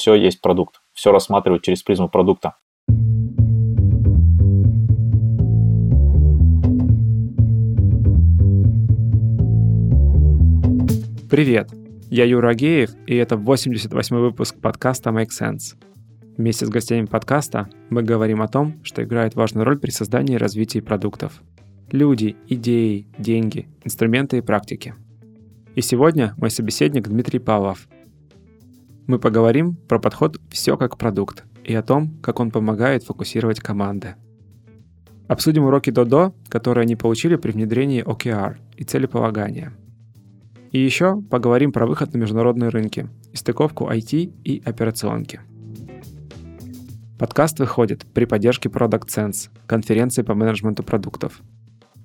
[0.00, 2.56] все есть продукт, все рассматривать через призму продукта.
[11.30, 11.70] Привет,
[12.10, 15.76] я Юра Агеев, и это 88-й выпуск подкаста Make Sense.
[16.38, 20.38] Вместе с гостями подкаста мы говорим о том, что играет важную роль при создании и
[20.38, 21.42] развитии продуктов.
[21.92, 24.94] Люди, идеи, деньги, инструменты и практики.
[25.74, 27.86] И сегодня мой собеседник Дмитрий Павлов.
[29.10, 34.14] Мы поговорим про подход «все как продукт» и о том, как он помогает фокусировать команды.
[35.26, 39.72] Обсудим уроки Додо, которые они получили при внедрении OKR и целеполагания–
[40.70, 45.40] и еще поговорим про выход на международные рынки и стыковку IT и операционки.
[47.18, 51.40] Подкаст выходит при поддержке Product Sense, конференции по менеджменту продуктов.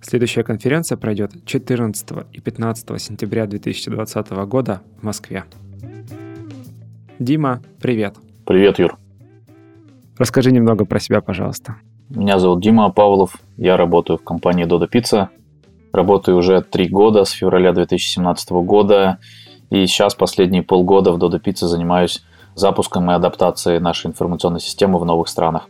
[0.02, 5.45] Следующая конференция пройдет 14 и 15 сентября 2020 года в Москве.
[7.19, 8.15] Дима, привет.
[8.45, 8.97] Привет, Юр.
[10.17, 11.77] Расскажи немного про себя, пожалуйста.
[12.09, 15.30] Меня зовут Дима Павлов, я работаю в компании Dodo Pizza–
[15.95, 19.19] Работаю уже три года, с февраля 2017 года.
[19.69, 22.22] И сейчас последние полгода в Dodo Pizza занимаюсь
[22.53, 25.69] запуском и адаптацией нашей информационной системы в новых странах.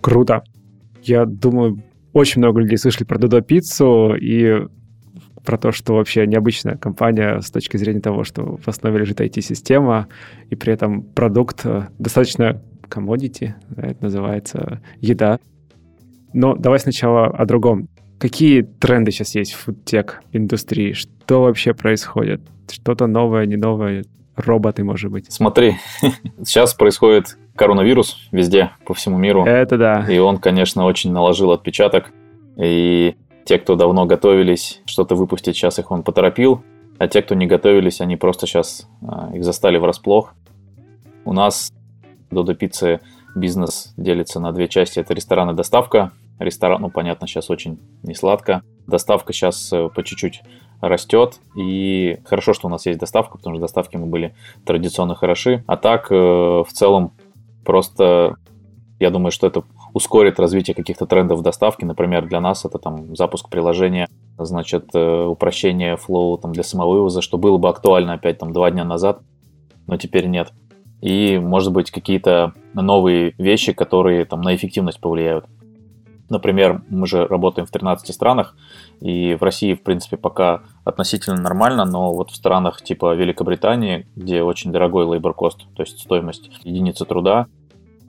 [0.00, 0.44] Круто.
[1.02, 4.68] Я думаю, очень много людей слышали про Dodo Pizza и
[5.44, 10.08] про то, что вообще необычная компания с точки зрения того, что в основе лежит IT-система,
[10.50, 15.38] и при этом продукт э, достаточно commodity, это называется еда.
[16.32, 17.88] Но давай сначала о другом.
[18.18, 20.92] Какие тренды сейчас есть в фудтек индустрии?
[20.92, 22.40] Что вообще происходит?
[22.70, 24.04] Что-то новое, не новое?
[24.34, 25.30] Роботы, может быть?
[25.30, 25.76] Смотри,
[26.42, 29.44] сейчас происходит коронавирус везде, по всему миру.
[29.44, 30.06] Это да.
[30.08, 32.12] И он, конечно, очень наложил отпечаток.
[32.56, 36.62] И те, кто давно готовились что-то выпустить, сейчас их он поторопил.
[36.98, 40.34] А те, кто не готовились, они просто сейчас а, их застали врасплох.
[41.24, 41.72] У нас
[42.30, 43.00] Додо Пиццы
[43.34, 45.00] бизнес делится на две части.
[45.00, 46.12] Это ресторан и доставка.
[46.38, 48.62] Ресторан, ну, понятно, сейчас очень не сладко.
[48.86, 50.42] Доставка сейчас э, по чуть-чуть
[50.80, 51.40] растет.
[51.56, 55.62] И хорошо, что у нас есть доставка, потому что доставки мы были традиционно хороши.
[55.66, 57.12] А так, э, в целом,
[57.64, 58.36] просто
[58.98, 59.62] я думаю, что это
[59.94, 61.86] ускорит развитие каких-то трендов в доставке.
[61.86, 64.08] Например, для нас это там запуск приложения,
[64.38, 68.84] значит, э, упрощение флоу там, для самовывоза, что было бы актуально опять там два дня
[68.84, 69.20] назад,
[69.86, 70.52] но теперь нет.
[71.00, 75.46] И, может быть, какие-то новые вещи, которые там на эффективность повлияют.
[76.32, 78.56] Например, мы же работаем в 13 странах,
[79.00, 84.42] и в России, в принципе, пока относительно нормально, но вот в странах типа Великобритании, где
[84.42, 87.48] очень дорогой labor cost, то есть стоимость единицы труда,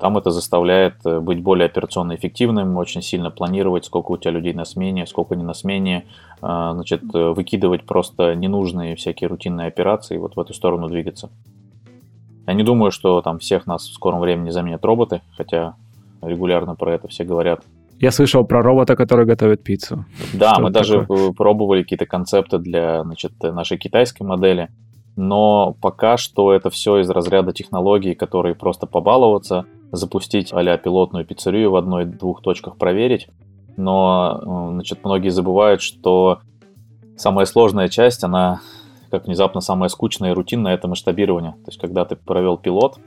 [0.04, 4.54] там это заставляет э, быть более операционно эффективным, очень сильно планировать, сколько у тебя людей
[4.54, 6.04] на смене, сколько не на смене,
[6.42, 11.30] э, значит, э, выкидывать просто ненужные всякие рутинные операции, вот в эту сторону двигаться.
[12.46, 15.76] Я не думаю, что там всех нас в скором времени заменят роботы, хотя
[16.22, 17.62] регулярно про это все говорят.
[17.98, 20.04] Я слышал про робота, который готовит пиццу.
[20.34, 21.32] Да, Что мы даже такое?
[21.32, 24.68] пробовали какие-то концепты для значит, нашей китайской модели.
[25.16, 31.72] Но пока что это все из разряда технологий, которые просто побаловаться, запустить а пилотную пиццерию
[31.72, 33.28] в одной-двух точках проверить.
[33.78, 36.40] Но э, значит, многие забывают, что
[37.16, 38.62] самая сложная часть, она
[39.12, 41.52] как внезапно самая скучная и рутинная, это масштабирование.
[41.52, 42.98] То есть, когда ты провел пилот,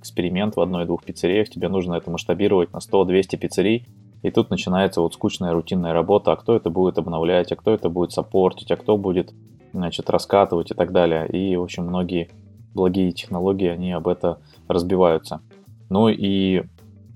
[0.00, 3.86] эксперимент в одной-двух пиццериях, тебе нужно это масштабировать на 100-200 пиццерий,
[4.22, 7.88] и тут начинается вот скучная рутинная работа, а кто это будет обновлять, а кто это
[7.88, 9.32] будет саппортить, а кто будет,
[9.72, 11.28] значит, раскатывать и так далее.
[11.28, 12.30] И, в общем, многие
[12.74, 15.40] благие технологии, они об это разбиваются.
[15.88, 16.64] Ну и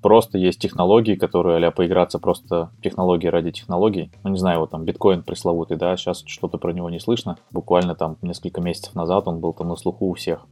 [0.03, 4.11] просто есть технологии, которые а поиграться просто технологии ради технологий.
[4.23, 7.37] Ну, не знаю, вот там биткоин пресловутый, да, сейчас что-то про него не слышно.
[7.51, 10.47] Буквально там несколько месяцев назад он был там на слуху у всех.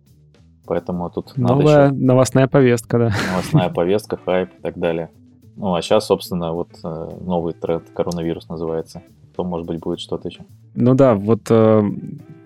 [0.67, 2.05] Поэтому тут Новая надо еще...
[2.05, 3.13] новостная повестка, да.
[3.31, 5.11] Новостная повестка, хайп и так далее.
[5.57, 9.03] Ну, а сейчас, собственно, вот э, новый тренд коронавирус называется.
[9.35, 10.45] То, может быть, будет что-то еще.
[10.75, 11.83] Ну да, вот э,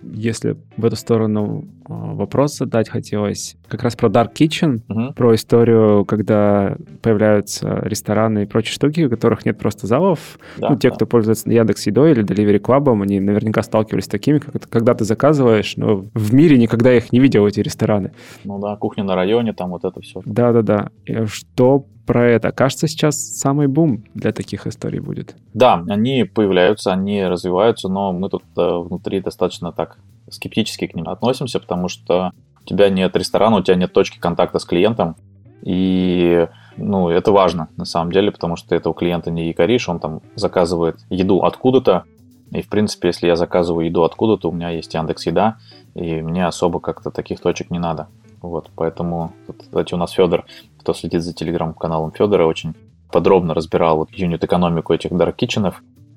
[0.02, 5.14] если в эту сторону э, вопрос задать хотелось, как раз про Dark Kitchen, угу.
[5.14, 10.38] про историю, когда появляются рестораны и прочие штуки, у которых нет просто залов.
[10.58, 10.96] Да, ну, те, да.
[10.96, 15.04] кто пользуется Яндекс Едой или Delivery Club, они наверняка сталкивались с такими, как когда ты
[15.04, 18.12] заказываешь, но в мире никогда их не видел, эти рестораны.
[18.44, 20.22] Ну да, кухня на районе, там вот это все.
[20.24, 20.90] Да-да-да.
[21.26, 22.50] Что про это.
[22.50, 25.36] Кажется, сейчас самый бум для таких историй будет.
[25.54, 29.89] Да, они появляются, они развиваются, но мы тут э, внутри достаточно так
[30.30, 32.32] скептически к ним относимся, потому что
[32.62, 35.16] у тебя нет ресторана, у тебя нет точки контакта с клиентом,
[35.62, 40.00] и ну, это важно на самом деле, потому что это у клиента не якоришь, он
[40.00, 42.04] там заказывает еду откуда-то,
[42.52, 45.58] и, в принципе, если я заказываю еду откуда-то, у меня есть Яндекс Еда,
[45.94, 48.08] и мне особо как-то таких точек не надо.
[48.42, 50.46] Вот, поэтому, кстати, у нас Федор,
[50.78, 52.74] кто следит за телеграм-каналом Федора, очень
[53.12, 55.72] подробно разбирал вот юнит-экономику этих Kitchen.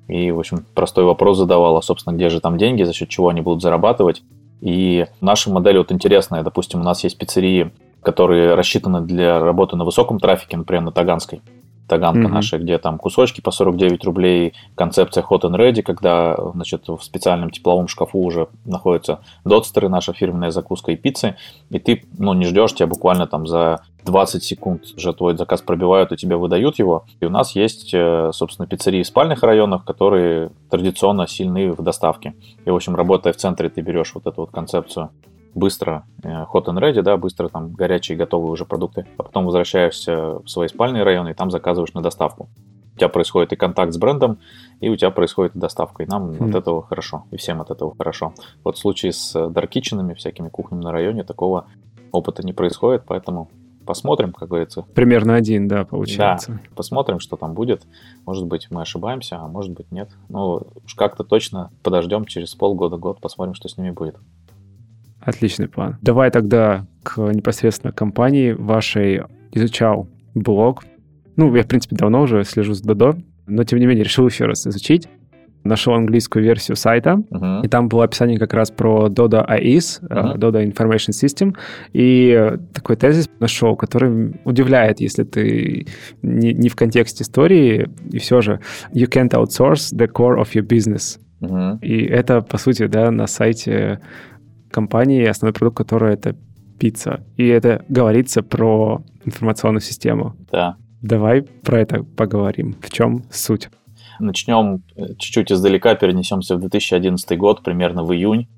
[0.08, 3.28] И, в общем, простой вопрос задавал, а, собственно, где же там деньги, за счет чего
[3.28, 4.22] они будут зарабатывать.
[4.60, 6.42] И наша модель вот интересная.
[6.42, 7.70] Допустим, у нас есть пиццерии,
[8.02, 11.40] которые рассчитаны для работы на высоком трафике, например, на Таганской.
[11.86, 12.32] Таганка mm-hmm.
[12.32, 17.50] наша, где там кусочки по 49 рублей, концепция hot and ready, когда значит, в специальном
[17.50, 21.36] тепловом шкафу уже находятся дотстеры, наша фирменная закуска и пиццы,
[21.68, 26.12] и ты ну, не ждешь, тебя буквально там за 20 секунд уже твой заказ пробивают
[26.12, 27.04] и тебе выдают его.
[27.20, 32.34] И у нас есть, э, собственно, пиццерии в спальных районах, которые традиционно сильны в доставке.
[32.64, 35.10] И, в общем, работая в центре, ты берешь вот эту вот концепцию
[35.54, 40.40] быстро э, hot and ready, да, быстро там горячие готовые уже продукты, а потом возвращаешься
[40.40, 42.48] в свои спальные районы и там заказываешь на доставку.
[42.94, 44.38] У тебя происходит и контакт с брендом,
[44.80, 46.02] и у тебя происходит и доставка.
[46.02, 46.50] И нам mm.
[46.50, 48.34] от этого хорошо, и всем от этого хорошо.
[48.62, 51.66] Вот в случае с даркичинами, всякими кухнями на районе, такого
[52.12, 53.48] опыта не происходит, поэтому
[53.84, 54.82] посмотрим, как говорится.
[54.94, 56.52] Примерно один, да, получается.
[56.52, 57.86] Да, посмотрим, что там будет.
[58.26, 60.10] Может быть, мы ошибаемся, а может быть, нет.
[60.28, 64.16] Ну, уж как-то точно подождем через полгода-год, посмотрим, что с ними будет.
[65.20, 65.96] Отличный план.
[66.02, 69.22] Давай тогда к непосредственно компании вашей
[69.52, 70.84] изучал блог.
[71.36, 73.16] Ну, я, в принципе, давно уже слежу за Додо,
[73.46, 75.08] но, тем не менее, решил еще раз изучить.
[75.64, 77.64] Нашел английскую версию сайта, uh-huh.
[77.64, 80.36] и там было описание как раз про Dodo AIS, uh-huh.
[80.36, 81.56] Dodo Information System,
[81.92, 85.86] и такой тезис нашел, который удивляет, если ты
[86.22, 88.60] не, не в контексте истории, и все же
[88.92, 91.18] you can't outsource the core of your business.
[91.40, 91.78] Uh-huh.
[91.80, 94.00] И это, по сути, да, на сайте
[94.70, 96.36] компании основной продукт, который это
[96.78, 97.24] пицца.
[97.36, 100.36] И это говорится про информационную систему.
[100.50, 100.76] Да.
[101.00, 102.76] Давай про это поговорим.
[102.80, 103.68] В чем суть?
[104.18, 108.48] Начнем э, чуть-ччуть издалека, перенесемся в 2011 год, примерно в июнь.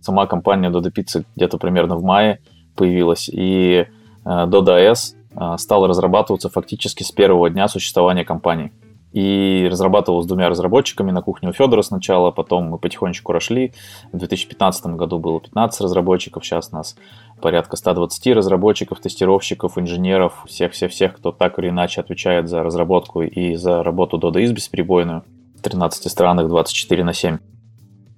[0.00, 2.40] Сама компания Dodo Pizza где-то примерно в мае
[2.76, 3.86] появилась, и э,
[4.24, 8.72] Dodo S э, стала разрабатываться фактически с первого дня существования компании
[9.18, 13.72] и разрабатывал с двумя разработчиками на кухне у Федора сначала, потом мы потихонечку росли.
[14.12, 16.94] В 2015 году было 15 разработчиков, сейчас нас
[17.42, 23.82] порядка 120 разработчиков, тестировщиков, инженеров, всех-всех-всех, кто так или иначе отвечает за разработку и за
[23.82, 25.24] работу DodoIS бесперебойную
[25.56, 27.38] в 13 странах 24 на 7.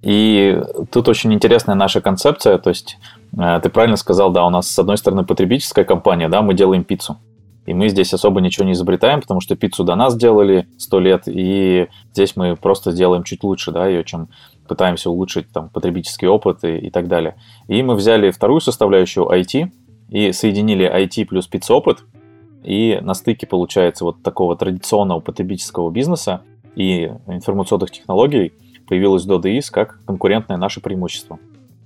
[0.03, 0.61] И
[0.91, 2.99] тут очень интересная наша концепция, то есть
[3.35, 6.83] э, ты правильно сказал, да, у нас с одной стороны потребительская компания, да, мы делаем
[6.83, 7.17] пиццу.
[7.65, 11.23] И мы здесь особо ничего не изобретаем, потому что пиццу до нас делали сто лет,
[11.27, 14.29] и здесь мы просто сделаем чуть лучше, да, ее, чем
[14.67, 17.35] пытаемся улучшить там потребительский опыт и, и так далее.
[17.67, 19.69] И мы взяли вторую составляющую IT
[20.09, 21.99] и соединили IT плюс пиццопыт,
[22.63, 26.41] и на стыке получается вот такого традиционного потребительского бизнеса
[26.75, 28.53] и информационных технологий
[28.87, 31.37] появилась DoDIS как конкурентное наше преимущество.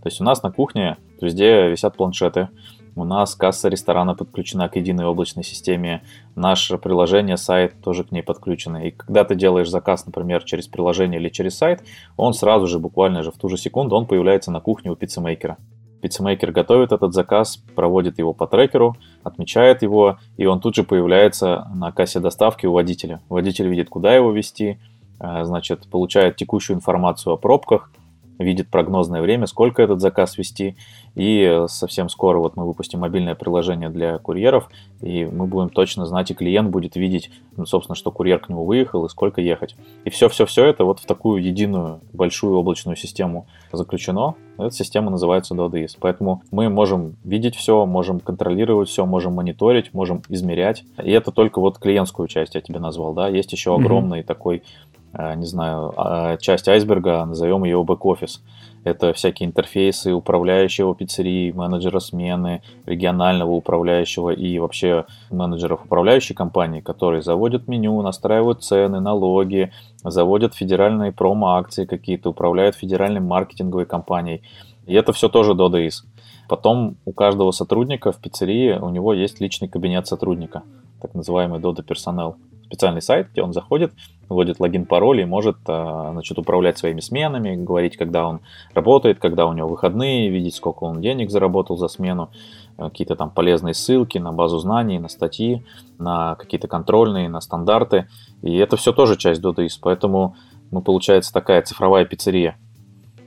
[0.04, 2.50] То есть у нас на кухне везде висят планшеты,
[2.96, 6.02] у нас касса ресторана подключена к единой облачной системе.
[6.36, 8.88] Наше приложение, сайт тоже к ней подключены.
[8.88, 11.84] И когда ты делаешь заказ, например, через приложение или через сайт,
[12.16, 15.58] он сразу же, буквально же в ту же секунду, он появляется на кухне у пиццемейкера.
[16.02, 21.68] Пиццемейкер готовит этот заказ, проводит его по трекеру, отмечает его, и он тут же появляется
[21.74, 23.22] на кассе доставки у водителя.
[23.28, 24.80] Водитель видит, куда его вести,
[25.20, 27.92] э, значит, получает текущую информацию о пробках,
[28.40, 30.76] видит прогнозное время, сколько этот заказ вести.
[31.16, 34.70] И совсем скоро вот мы выпустим мобильное приложение для курьеров,
[35.02, 38.66] и мы будем точно знать, и клиент будет видеть, ну, собственно, что курьер к нему
[38.66, 39.76] выехал и сколько ехать.
[40.04, 44.36] И все-все-все это вот в такую единую большую облачную систему заключено.
[44.58, 45.98] Эта система называется DoDIS.
[46.00, 50.84] Поэтому мы можем видеть все, можем контролировать все, можем мониторить, можем измерять.
[51.02, 53.28] И это только вот клиентскую часть я тебе назвал, да.
[53.28, 54.24] Есть еще огромный mm-hmm.
[54.24, 54.64] такой
[54.95, 58.42] Э, не знаю, а, часть айсберга, назовем ее бэк-офис.
[58.84, 67.22] Это всякие интерфейсы управляющего пиццерии, менеджера смены, регионального управляющего и вообще менеджеров управляющей компании, которые
[67.22, 69.72] заводят меню, настраивают цены, налоги,
[70.04, 74.44] заводят федеральные промо-акции какие-то, управляют федеральной маркетинговой компанией.
[74.86, 76.04] И это все тоже DoDAIS.
[76.48, 80.62] Потом у каждого сотрудника в пиццерии у него есть личный кабинет сотрудника,
[81.02, 82.36] так называемый Dodo персонал
[82.76, 83.94] специальный сайт, где он заходит,
[84.28, 88.42] вводит логин, пароль и может а, значит, управлять своими сменами, говорить, когда он
[88.74, 92.32] работает, когда у него выходные, видеть, сколько он денег заработал за смену,
[92.78, 95.64] э, какие-то там полезные ссылки на базу знаний, на статьи,
[95.98, 98.08] на какие-то контрольные, на стандарты.
[98.42, 100.36] И это все тоже часть DoDIS, поэтому
[100.72, 102.58] мы, получается, такая цифровая пиццерия,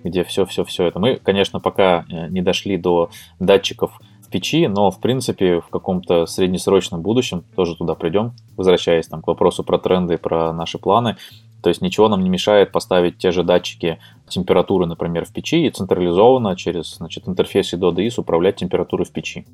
[0.05, 0.99] где все-все-все это.
[0.99, 3.09] Мы, конечно, пока э, не дошли до
[3.41, 9.27] датчиков печи, но в принципе в каком-то среднесрочном будущем тоже туда придем, возвращаясь там к
[9.27, 11.17] вопросу про тренды, про наши планы.
[11.63, 15.71] То есть ничего нам не мешает поставить те же датчики температуры, например, в печи и
[15.71, 19.47] централизованно через значит, интерфейс IDO управлять температурой в печи.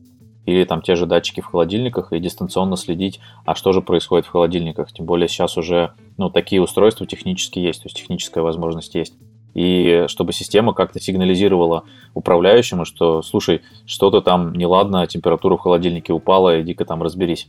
[0.45, 4.31] Или там те же датчики в холодильниках и дистанционно следить, а что же происходит в
[4.31, 4.93] холодильниках.
[4.93, 9.15] Тем более сейчас уже ну, такие устройства технически есть, то есть техническая возможность есть.
[9.55, 16.61] И чтобы система как-то сигнализировала управляющему, что, слушай, что-то там неладно, температура в холодильнике упала,
[16.61, 17.49] иди-ка там разберись.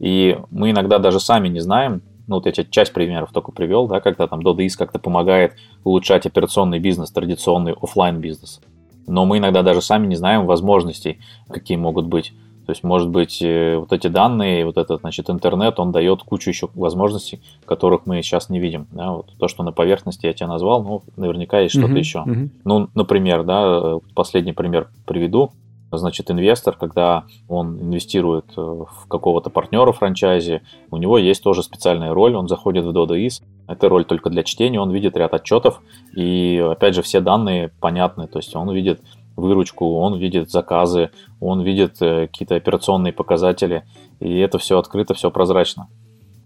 [0.00, 3.86] И мы иногда даже сами не знаем, ну вот я тебе часть примеров только привел,
[3.86, 8.60] да, когда там DoDIS как-то помогает улучшать операционный бизнес, традиционный офлайн бизнес.
[9.06, 12.32] Но мы иногда даже сами не знаем возможностей, какие могут быть.
[12.66, 16.50] То есть, может быть, э, вот эти данные, вот этот, значит, интернет, он дает кучу
[16.50, 18.86] еще возможностей, которых мы сейчас не видим.
[18.90, 19.12] Да?
[19.12, 22.18] Вот то, что на поверхности я тебе назвал, ну, наверняка есть что-то uh-huh, еще.
[22.26, 22.48] Uh-huh.
[22.64, 25.52] Ну, например, да, э, последний пример приведу
[25.98, 32.12] значит, инвестор, когда он инвестирует э, в какого-то партнера франчайзи, у него есть тоже специальная
[32.12, 35.80] роль, он заходит в DodoIS, это роль только для чтения, он видит ряд отчетов,
[36.14, 39.00] и, опять же, все данные понятны, то есть он видит
[39.36, 41.10] выручку, он видит заказы,
[41.40, 43.84] он видит э, какие-то операционные показатели,
[44.20, 45.88] и это все открыто, все прозрачно.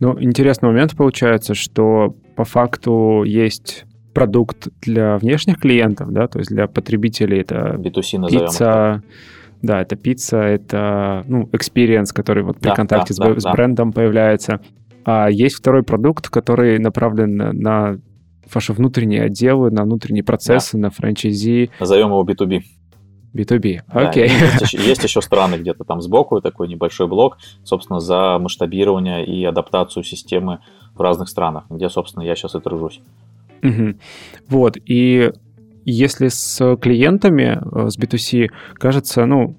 [0.00, 6.50] Ну, интересный момент получается, что по факту есть продукт для внешних клиентов, да, то есть
[6.50, 9.02] для потребителей это B2C, пицца,
[9.62, 13.52] да, это пицца, это, ну, experience, который вот при да, контакте да, с, да, с
[13.52, 13.96] брендом да.
[13.96, 14.60] появляется.
[15.04, 17.98] А есть второй продукт, который направлен на
[18.52, 20.84] ваши внутренние отделы, на внутренние процессы, да.
[20.84, 21.70] на франчайзи.
[21.80, 22.60] Назовем его B2B.
[23.34, 24.28] B2B, окей.
[24.28, 24.40] Okay.
[24.40, 29.44] Да, есть, есть еще страны где-то там сбоку, такой небольшой блок, собственно, за масштабирование и
[29.44, 30.60] адаптацию системы
[30.94, 33.00] в разных странах, где, собственно, я сейчас и тружусь.
[33.62, 33.94] Угу.
[34.48, 35.32] Вот, и
[35.84, 39.56] если с клиентами, э, с B2C, кажется, ну,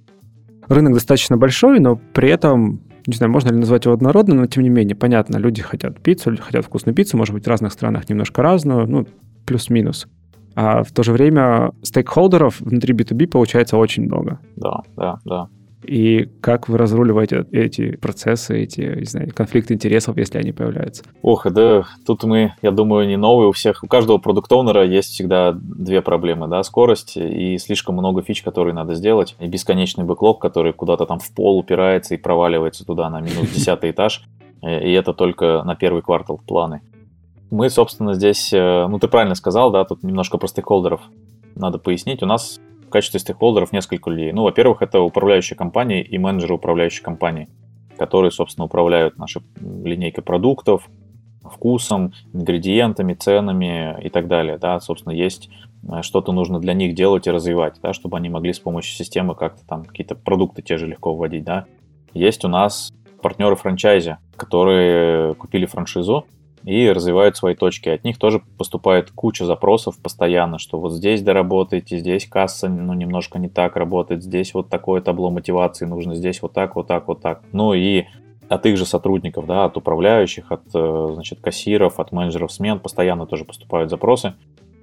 [0.68, 4.64] рынок достаточно большой, но при этом, не знаю, можно ли назвать его однородным, но тем
[4.64, 8.42] не менее, понятно, люди хотят пиццу, хотят вкусную пиццу, может быть, в разных странах немножко
[8.42, 9.08] разную, ну,
[9.46, 10.08] плюс-минус.
[10.56, 14.40] А в то же время стейкхолдеров внутри B2B получается очень много.
[14.56, 15.50] Да, да, да
[15.90, 21.04] и как вы разруливаете эти процессы, эти, не знаю, конфликты интересов, если они появляются?
[21.22, 23.84] Ох, да, тут мы, я думаю, не новые у всех.
[23.84, 28.94] У каждого продукт-оунера есть всегда две проблемы, да, скорость и слишком много фич, которые надо
[28.94, 33.50] сделать, и бесконечный бэклог, который куда-то там в пол упирается и проваливается туда на минус
[33.50, 34.24] десятый этаж,
[34.62, 36.82] э, и это только на первый квартал планы.
[37.52, 41.02] Мы, собственно, здесь, э, ну, ты правильно сказал, да, тут немножко про стейкхолдеров
[41.56, 42.22] надо пояснить.
[42.22, 44.32] У нас в качестве стейкхолдеров несколько людей.
[44.32, 47.50] Ну, во-первых, это управляющие компании и менеджеры управляющей компании,
[47.98, 50.90] которые, собственно, управляют нашей линейкой продуктов,
[51.44, 54.58] вкусом, ингредиентами, ценами и так далее.
[54.58, 55.50] Да, собственно, есть
[55.88, 59.34] э, что-то нужно для них делать и развивать, да, чтобы они могли с помощью системы
[59.34, 61.44] как-то там какие-то продукты те же легко вводить.
[61.44, 61.66] Да.
[62.14, 62.92] Есть у нас
[63.24, 66.26] партнеры франчайзи, которые купили франшизу,
[66.64, 67.90] и развивают свои точки.
[67.90, 73.40] От них тоже поступает куча запросов постоянно, что вот здесь доработайте, здесь касса ну, немножко
[73.40, 77.22] не так работает, здесь вот такое табло мотивации нужно, здесь вот так, вот так, вот
[77.22, 77.42] так.
[77.52, 78.06] Ну и
[78.50, 83.26] от их же сотрудников, да, от управляющих, от э, значит, кассиров, от менеджеров смен постоянно
[83.28, 84.34] тоже поступают запросы.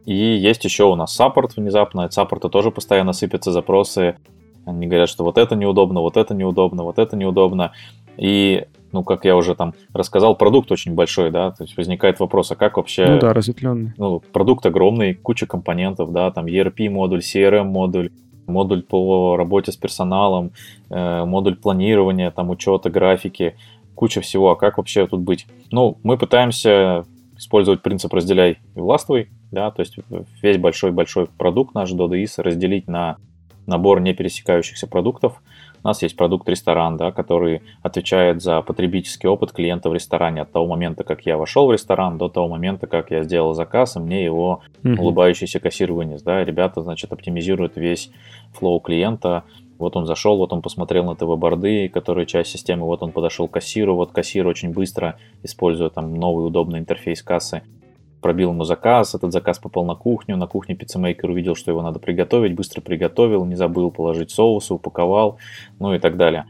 [0.04, 4.16] И есть еще у нас саппорт внезапно, от саппорта тоже постоянно сыпятся запросы.
[4.64, 7.72] Они говорят, что вот это неудобно, вот это неудобно, вот это неудобно.
[8.16, 12.50] И ну, как я уже там рассказал, продукт очень большой, да, то есть возникает вопрос,
[12.52, 13.06] а как вообще...
[13.06, 13.92] Ну да, разветвленный.
[13.96, 18.10] Ну, продукт огромный, куча компонентов, да, там ERP-модуль, CRM-модуль,
[18.46, 20.52] модуль по работе с персоналом,
[20.90, 23.56] э, модуль планирования, там, учета, графики,
[23.94, 25.46] куча всего, а как вообще тут быть?
[25.70, 27.04] Ну, мы пытаемся
[27.36, 29.96] использовать принцип «разделяй и властвуй», да, то есть
[30.42, 33.16] весь большой-большой продукт наш DoDIS разделить на
[33.66, 35.42] набор не пересекающихся продуктов–
[35.86, 40.50] у нас есть продукт ресторан, да, который отвечает за потребительский опыт клиента в ресторане от
[40.50, 44.00] того момента, как я вошел в ресторан, до того момента, как я сделал заказ, и
[44.00, 44.98] мне его mm-hmm.
[44.98, 46.22] улыбающийся кассир вынес.
[46.22, 46.44] Да.
[46.44, 48.10] Ребята, значит, оптимизируют весь
[48.52, 49.44] флоу клиента,
[49.78, 53.52] вот он зашел, вот он посмотрел на ТВ-борды, которые часть системы, вот он подошел к
[53.52, 57.62] кассиру, вот кассир очень быстро, используя там новый удобный интерфейс кассы,
[58.26, 62.00] пробил ему заказ, этот заказ попал на кухню, на кухне пиццемейкер увидел, что его надо
[62.00, 65.38] приготовить, быстро приготовил, не забыл положить соусы, упаковал,
[65.78, 66.46] ну и так далее.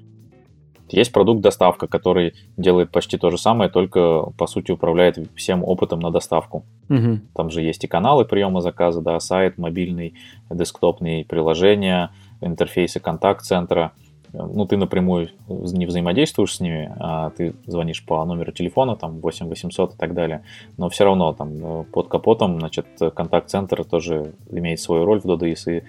[0.89, 6.01] Есть продукт доставка, который делает почти то же самое, только по сути управляет всем опытом
[6.01, 6.65] на доставку.
[6.89, 7.21] Угу.
[7.35, 10.15] Там же есть и каналы приема заказа, да, сайт, мобильный,
[10.49, 13.93] десктопные приложения, интерфейсы контакт-центра–
[14.33, 19.49] ну, ты напрямую не взаимодействуешь с ними, а ты звонишь по номеру телефона, там, 8
[19.49, 20.43] 800 и так далее,
[20.77, 25.79] но все равно там э, под капотом, значит, контакт-центр тоже имеет свою роль в DDIS
[25.79, 25.83] и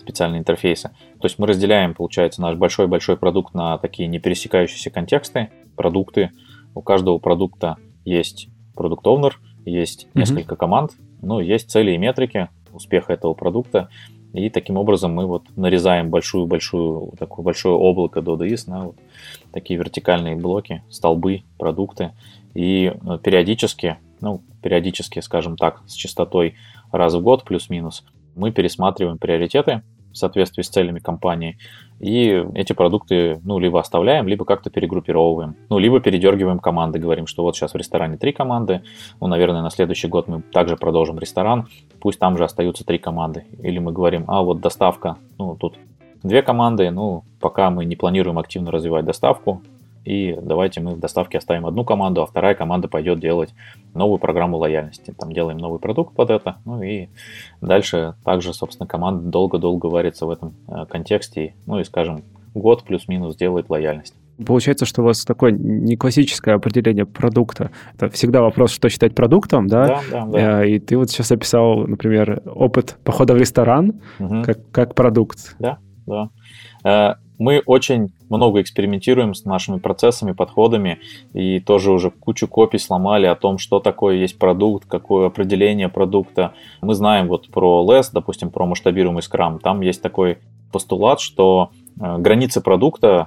[0.00, 0.90] специальные интерфейсы.
[1.20, 6.30] То есть мы разделяем, получается, наш большой-большой продукт на такие не пересекающиеся контексты, продукты.
[6.74, 10.18] У каждого продукта есть продукт-овнер, есть mm-hmm.
[10.18, 13.88] несколько команд, ну, есть цели и метрики, успеха этого продукта.
[14.32, 18.96] И таким образом мы вот нарезаем большую-большую, такое большое облако DodaIS на вот
[19.52, 22.12] такие вертикальные блоки, столбы, продукты.
[22.54, 26.54] И э, периодически, ну, периодически, скажем так, с частотой
[26.90, 31.58] раз в год плюс-минус, мы пересматриваем приоритеты в соответствии с целями компании.
[32.00, 35.56] И эти продукты, ну, либо оставляем, либо как-то перегруппировываем.
[35.68, 38.82] Ну, либо передергиваем команды, говорим, что вот сейчас в ресторане три команды,
[39.20, 41.68] ну, наверное, на следующий год мы также продолжим ресторан,
[42.00, 43.44] пусть там же остаются три команды.
[43.62, 45.76] Или мы говорим, а вот доставка, ну, тут
[46.22, 49.62] две команды, ну, пока мы не планируем активно развивать доставку,
[50.04, 53.54] и давайте мы в доставке оставим одну команду, а вторая команда пойдет делать
[53.94, 55.14] новую программу лояльности.
[55.18, 57.08] Там делаем новый продукт под это, ну и
[57.60, 62.22] дальше также, собственно, команда долго-долго варится в этом э, контексте, ну и, скажем,
[62.54, 64.14] год плюс-минус делает лояльность.
[64.44, 67.70] Получается, что у вас такое не классическое определение продукта.
[67.94, 69.86] Это всегда вопрос, что считать продуктом, да?
[69.86, 70.62] Да, да, да.
[70.62, 74.42] Э, и ты вот сейчас описал, например, опыт похода в ресторан угу.
[74.42, 75.54] как, как продукт.
[75.58, 77.18] Да, да.
[77.42, 81.00] Мы очень много экспериментируем с нашими процессами, подходами,
[81.34, 86.54] и тоже уже кучу копий сломали о том, что такое есть продукт, какое определение продукта.
[86.82, 89.58] Мы знаем вот про LESS, допустим, про масштабируемый скрам.
[89.58, 90.38] Там есть такой
[90.70, 91.70] постулат, что
[92.00, 93.26] э, границы продукта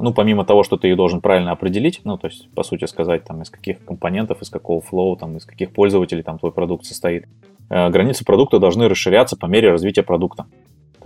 [0.00, 3.24] ну, помимо того, что ты их должен правильно определить, ну, то есть, по сути сказать,
[3.24, 7.26] там, из каких компонентов, из какого флоу, там, из каких пользователей там твой продукт состоит,
[7.70, 10.46] э, границы продукта должны расширяться по мере развития продукта.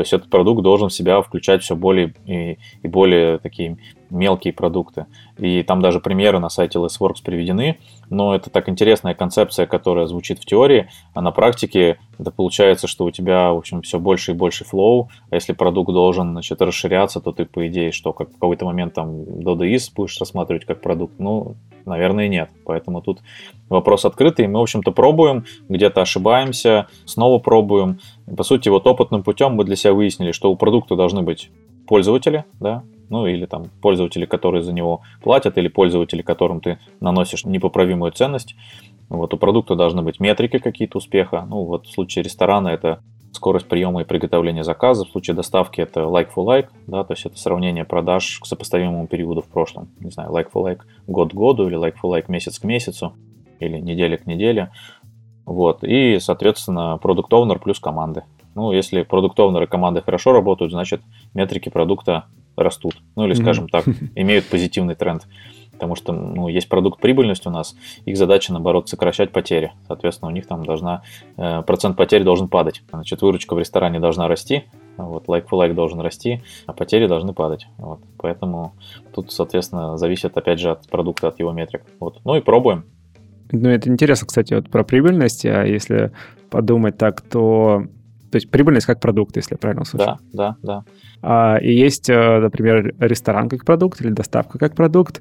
[0.00, 3.76] То есть этот продукт должен в себя включать все более и, и более такие
[4.08, 5.04] мелкие продукты.
[5.36, 7.78] И там даже примеры на сайте LessWorks приведены,
[8.08, 13.04] но это так интересная концепция, которая звучит в теории, а на практике это получается, что
[13.04, 17.20] у тебя, в общем, все больше и больше флоу, а если продукт должен, значит, расширяться,
[17.20, 21.12] то ты, по идее, что, как в какой-то момент там DodaIS будешь рассматривать как продукт,
[21.18, 22.50] ну, Наверное, нет.
[22.64, 23.20] Поэтому тут
[23.68, 24.46] вопрос открытый.
[24.46, 27.98] Мы, в общем-то, пробуем, где-то ошибаемся, снова пробуем.
[28.36, 31.50] По сути, вот опытным путем мы для себя выяснили, что у продукта должны быть
[31.86, 37.44] пользователи, да, ну или там пользователи, которые за него платят, или пользователи, которым ты наносишь
[37.44, 38.54] непоправимую ценность.
[39.08, 41.44] Вот у продукта должны быть метрики какие-то успеха.
[41.48, 45.04] Ну вот в случае ресторана это скорость приема и приготовления заказа.
[45.04, 49.06] В случае доставки это like for like, да, то есть это сравнение продаж к сопоставимому
[49.06, 49.88] периоду в прошлом.
[50.00, 53.14] Не знаю, like for like год к году или like for like месяц к месяцу
[53.60, 54.70] или неделя к неделе.
[55.46, 55.82] Вот.
[55.82, 58.24] И, соответственно, продукт оунер плюс команды.
[58.54, 61.00] Ну, если продукт оунер и команды хорошо работают, значит,
[61.34, 62.24] метрики продукта
[62.56, 62.96] растут.
[63.16, 65.26] Ну, или, скажем так, имеют позитивный тренд
[65.80, 69.72] потому что ну, есть продукт прибыльность у нас, их задача, наоборот, сокращать потери.
[69.88, 71.02] Соответственно, у них там должна,
[71.38, 72.82] э, процент потерь должен падать.
[72.90, 74.64] Значит, выручка в ресторане должна расти,
[74.98, 77.66] вот, like for like должен расти, а потери должны падать.
[77.78, 78.74] Вот, поэтому
[79.14, 81.82] тут, соответственно, зависит, опять же, от продукта, от его метрик.
[81.98, 82.20] Вот.
[82.24, 82.84] Ну и пробуем.
[83.50, 86.12] Ну, это интересно, кстати, вот про прибыльность, а если
[86.50, 87.86] подумать так, то
[88.30, 90.04] то есть прибыльность как продукт, если я правильно слышу.
[90.06, 90.84] Да, да, да.
[91.22, 95.20] А, и есть, э, например, ресторан как продукт или доставка как продукт.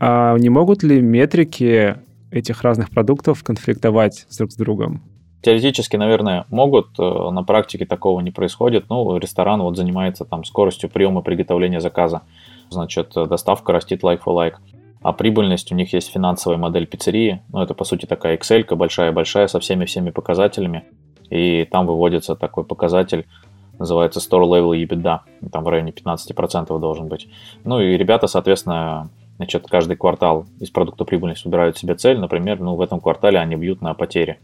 [0.00, 1.96] А не могут ли метрики
[2.30, 5.02] этих разных продуктов конфликтовать друг с другом?
[5.42, 8.86] Теоретически, наверное, могут, э, на практике такого не происходит.
[8.90, 12.22] Ну, ресторан вот занимается там скоростью приема приготовления заказа.
[12.70, 14.54] Значит, доставка растит like for like.
[15.00, 17.40] А прибыльность у них есть финансовая модель пиццерии.
[17.52, 20.84] Ну, это, по сути, такая Excel большая-большая со всеми-всеми показателями.
[21.30, 23.26] И там выводится такой показатель,
[23.78, 25.20] называется Store Level EBITDA.
[25.52, 27.28] Там в районе 15% должен быть.
[27.64, 29.08] Ну и ребята, соответственно,
[29.38, 32.18] Значит, каждый квартал из продукта прибыльность выбирают себе цель.
[32.18, 34.40] Например, ну, в этом квартале они бьют на потери.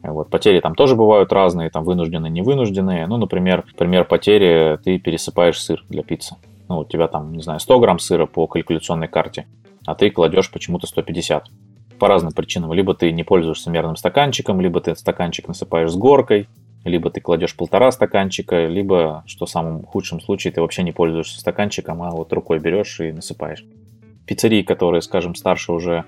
[0.00, 3.08] Вот, потери там тоже бывают разные, там вынужденные, невынужденные.
[3.08, 6.36] Ну, например, пример потери, ты пересыпаешь сыр для пиццы.
[6.68, 9.46] Ну, у тебя там, не знаю, 100 грамм сыра по калькуляционной карте,
[9.84, 11.48] а ты кладешь почему-то 150.
[11.98, 12.72] По разным причинам.
[12.72, 16.46] Либо ты не пользуешься мерным стаканчиком, либо ты стаканчик насыпаешь с горкой,
[16.84, 21.40] либо ты кладешь полтора стаканчика, либо, что в самом худшем случае, ты вообще не пользуешься
[21.40, 23.64] стаканчиком, а вот рукой берешь и насыпаешь
[24.28, 26.04] пиццерии, которые, скажем, старше уже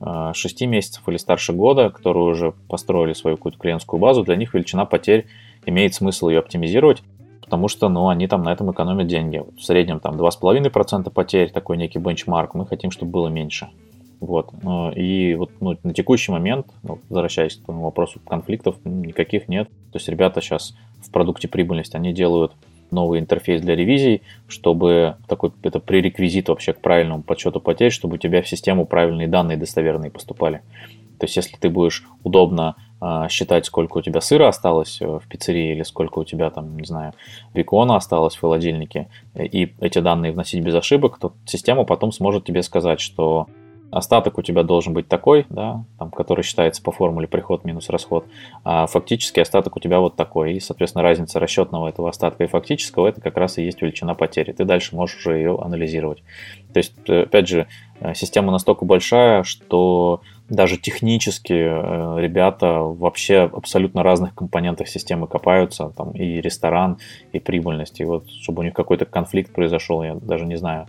[0.00, 4.54] 6 э, месяцев или старше года, которые уже построили свою какую-то клиентскую базу, для них
[4.54, 5.26] величина потерь
[5.66, 7.02] имеет смысл ее оптимизировать,
[7.40, 9.42] потому что ну, они там на этом экономят деньги.
[9.58, 13.68] В среднем там 2,5% потерь, такой некий бенчмарк, мы хотим, чтобы было меньше.
[14.20, 14.50] Вот.
[14.62, 19.68] Э, и вот ну, на текущий момент, ну, возвращаясь к вопросу, конфликтов никаких нет.
[19.92, 22.52] То есть ребята сейчас в продукте прибыльность, они делают
[22.94, 28.18] новый интерфейс для ревизий, чтобы такой это пререквизит вообще к правильному подсчету потерь, чтобы у
[28.18, 30.62] тебя в систему правильные данные достоверные поступали.
[31.18, 35.22] То есть, если ты будешь удобно э, считать, сколько у тебя сыра осталось э, в
[35.28, 37.12] пиццерии или сколько у тебя там, не знаю,
[37.54, 42.62] бекона осталось в холодильнике, и эти данные вносить без ошибок, то система потом сможет тебе
[42.62, 43.46] сказать, что
[43.94, 48.26] остаток у тебя должен быть такой, да, там, который считается по формуле приход минус расход,
[48.64, 50.54] а фактически остаток у тебя вот такой.
[50.54, 54.52] И, соответственно, разница расчетного этого остатка и фактического это как раз и есть величина потери.
[54.52, 56.22] Ты дальше можешь уже ее анализировать.
[56.72, 57.68] То есть, э, опять же,
[58.00, 65.90] э, система настолько большая, что даже технически э, ребята вообще абсолютно разных компонентах системы копаются,
[65.96, 66.98] там и ресторан,
[67.32, 70.86] и прибыльность, и вот чтобы у них какой-то конфликт произошел, я даже не знаю,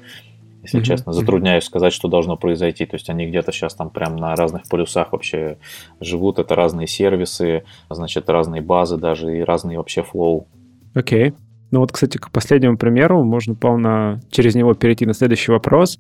[0.66, 0.84] если mm-hmm.
[0.84, 2.86] честно, затрудняюсь сказать, что должно произойти.
[2.86, 5.58] То есть они где-то сейчас там прям на разных полюсах вообще
[6.00, 10.48] живут, это разные сервисы, значит, разные базы даже и разные вообще флоу.
[10.94, 11.30] Окей.
[11.30, 11.34] Okay.
[11.72, 16.00] Ну вот, кстати, к последнему примеру можно полно через него перейти на следующий вопрос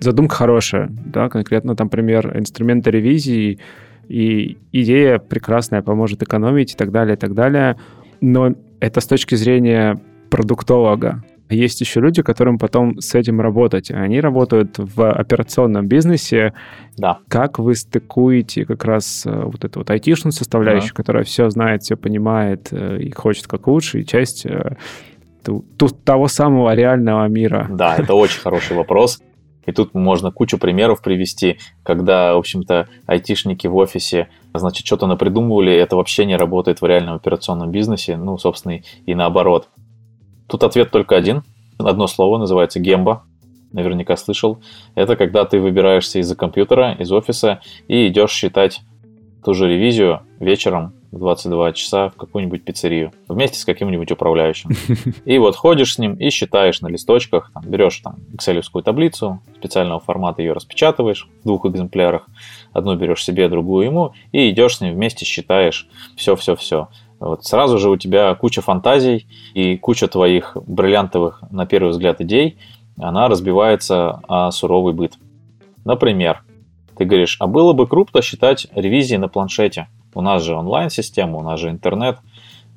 [0.00, 3.58] задумка хорошая, да, конкретно там пример инструмента ревизии,
[4.08, 7.76] и идея прекрасная, поможет экономить и так далее, и так далее.
[8.20, 9.98] Но это с точки зрения
[10.30, 11.24] продуктолога.
[11.50, 13.90] Есть еще люди, которым потом с этим работать.
[13.90, 16.54] Они работают в операционном бизнесе.
[16.96, 17.18] Да.
[17.28, 20.96] Как вы стыкуете как раз э, вот эту вот айтишную составляющую, да.
[20.96, 24.76] которая все знает, все понимает э, и хочет как лучше, и часть э,
[26.04, 27.66] того самого реального мира?
[27.70, 29.20] Да, это очень хороший вопрос.
[29.66, 35.72] И тут можно кучу примеров привести, когда, в общем-то, айтишники в офисе, значит, что-то напридумывали,
[35.72, 39.68] это вообще не работает в реальном операционном бизнесе, ну, собственно, и наоборот.
[40.54, 41.42] Тут ответ только один.
[41.78, 43.24] Одно слово называется гемба.
[43.72, 44.62] Наверняка слышал.
[44.94, 48.82] Это когда ты выбираешься из-за компьютера, из офиса и идешь считать
[49.44, 54.70] ту же ревизию вечером в 22 часа в какую-нибудь пиццерию вместе с каким-нибудь управляющим.
[55.24, 59.98] И вот ходишь с ним и считаешь на листочках, там, берешь там excel таблицу специального
[59.98, 62.28] формата, ее распечатываешь в двух экземплярах,
[62.72, 66.90] одну берешь себе, другую ему, и идешь с ним вместе считаешь все-все-все.
[67.24, 72.58] Вот сразу же у тебя куча фантазий и куча твоих бриллиантовых, на первый взгляд, идей,
[72.98, 75.14] она разбивается о суровый быт.
[75.86, 76.44] Например,
[76.98, 79.88] ты говоришь, а было бы круто считать ревизии на планшете.
[80.14, 82.18] У нас же онлайн-система, у нас же интернет,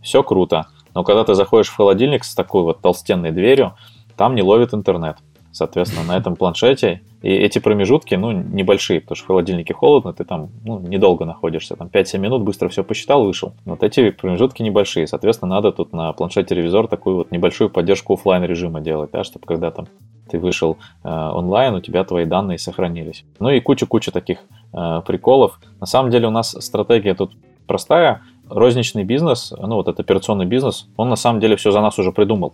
[0.01, 0.67] все круто.
[0.95, 3.75] Но когда ты заходишь в холодильник с такой вот толстенной дверью,
[4.15, 5.17] там не ловит интернет.
[5.57, 10.23] Соответственно, на этом планшете и эти промежутки, ну, небольшие, потому что в холодильнике холодно, ты
[10.23, 13.53] там, ну, недолго находишься, там 5-7 минут, быстро все посчитал, вышел.
[13.65, 18.43] Вот эти промежутки небольшие, соответственно, надо тут на планшете ревизор такую вот небольшую поддержку офлайн
[18.43, 19.87] режима делать, да, чтобы когда там
[20.29, 23.25] ты вышел э, онлайн, у тебя твои данные сохранились.
[23.39, 24.37] Ну и куча-куча таких
[24.73, 25.59] э, приколов.
[25.79, 27.31] На самом деле у нас стратегия тут
[27.65, 28.21] простая.
[28.47, 32.11] Розничный бизнес, ну вот этот операционный бизнес, он на самом деле все за нас уже
[32.11, 32.53] придумал.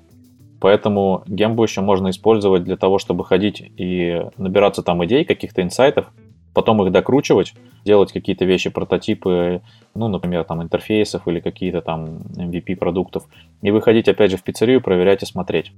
[0.63, 6.06] Поэтому гембу еще можно использовать для того, чтобы ходить и набираться там идей, каких-то инсайтов,
[6.54, 9.62] потом их докручивать, делать какие-то вещи, прототипы,
[9.93, 13.28] ну, например, там интерфейсов или какие-то там MVP продуктов,
[13.62, 15.73] и выходить опять же в пиццерию, проверять и смотреть.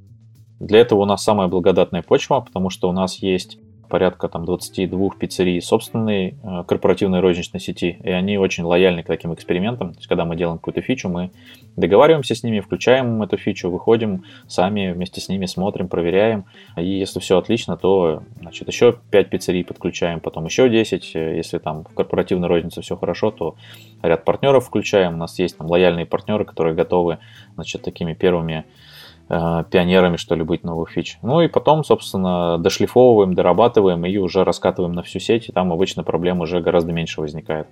[0.60, 5.10] Для этого у нас самая благодатная почва, потому что у нас есть порядка там 22
[5.20, 9.94] пиццерий собственной э, корпоративной розничной сети, и они очень лояльны к таким экспериментам.
[9.94, 11.32] То есть, когда мы делаем какую-то фичу, мы
[11.76, 16.46] договариваемся с ними, включаем эту фичу, выходим сами вместе с ними, смотрим, проверяем.
[16.78, 21.16] И если все отлично, то значит, еще 5 пиццерий подключаем, потом еще 10.
[21.16, 23.56] Если там в корпоративной рознице все хорошо, то
[24.02, 25.16] ряд партнеров включаем.
[25.16, 27.20] У нас есть там лояльные партнеры, которые готовы
[27.56, 28.85] значит, такими первыми Э,
[29.28, 31.18] пионерами, что ли, быть новых фич.
[31.22, 36.04] Ну и потом, собственно, дошлифовываем, дорабатываем и уже раскатываем на всю сеть, и там обычно
[36.04, 37.68] проблем уже гораздо меньше возникает.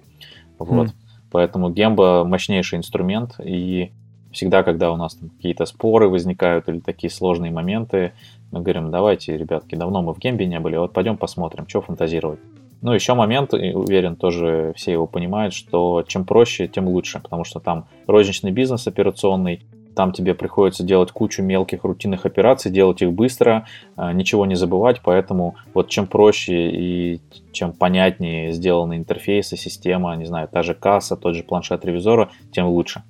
[0.57, 0.87] Вот.
[0.87, 0.93] Mm.
[1.31, 3.91] Поэтому Гемба мощнейший инструмент, и
[4.31, 8.13] всегда, когда у нас какие-то споры возникают или такие сложные моменты,
[8.51, 12.39] мы говорим, давайте, ребятки, давно мы в Гембе не были, вот пойдем посмотрим, что фантазировать.
[12.81, 17.59] Ну, еще момент, уверен, тоже все его понимают, что чем проще, тем лучше, потому что
[17.61, 19.61] там розничный бизнес операционный,
[19.95, 25.01] там тебе приходится делать кучу мелких рутинных операций, делать их быстро, а, ничего не забывать,
[25.03, 31.15] поэтому вот чем проще и чем понятнее сделаны интерфейсы, система, не знаю, та же касса,
[31.15, 33.03] тот же планшет ревизора, тем лучше.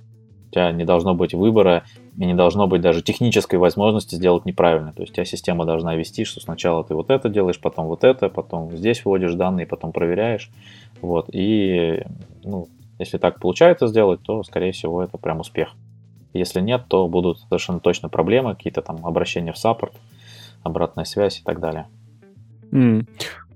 [0.50, 1.84] У тебя не должно быть выбора
[2.17, 4.93] и не должно быть даже технической возможности сделать неправильно.
[4.93, 8.04] То есть у тебя система должна вести, что сначала ты вот это делаешь, потом вот
[8.04, 10.52] это, потом здесь вводишь данные, потом проверяешь.
[11.02, 11.30] Вот.
[11.34, 12.04] И
[12.43, 12.67] ну,
[13.00, 15.76] если так получается сделать, то, скорее всего, это прям успех.
[16.34, 19.93] Если нет, то будут совершенно точно проблемы, какие-то там обращения в саппорт,
[20.63, 21.88] обратная связь и так далее.
[22.72, 23.08] Mm.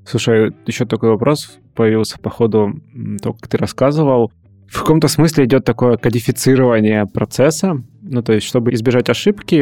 [0.06, 2.80] Слушай, еще такой вопрос появился по ходу
[3.22, 4.32] того, как ты рассказывал.
[4.68, 7.82] В каком-то смысле идет такое кодифицирование процесса.
[8.02, 9.58] Ну, то есть, чтобы избежать ошибки,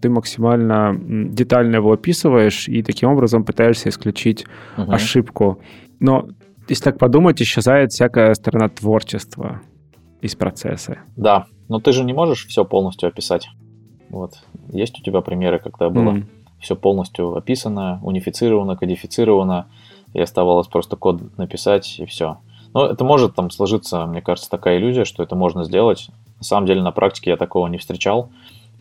[0.00, 4.92] ты максимально детально его описываешь и таким образом пытаешься исключить uh-huh.
[4.92, 5.60] ошибку.
[6.00, 6.28] Но
[6.68, 9.60] если так подумать, исчезает всякая сторона творчества
[10.20, 10.98] из процесса.
[11.16, 13.48] Да, но ты же не можешь все полностью описать.
[14.10, 14.38] Вот.
[14.72, 16.26] Есть у тебя примеры, когда было mm.
[16.60, 19.66] все полностью описано, унифицировано, кодифицировано,
[20.12, 22.38] и оставалось просто код написать, и все.
[22.72, 26.08] Но это может там сложиться, мне кажется, такая иллюзия, что это можно сделать.
[26.38, 28.30] На самом деле на практике я такого не встречал,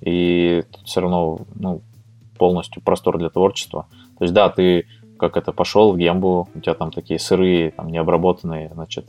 [0.02, 1.82] и тут все равно ну,
[2.38, 3.88] полностью простор для творчества.
[4.18, 4.86] То есть да, ты
[5.18, 9.08] как это пошел в гембу, у тебя там такие сырые, там необработанные, значит,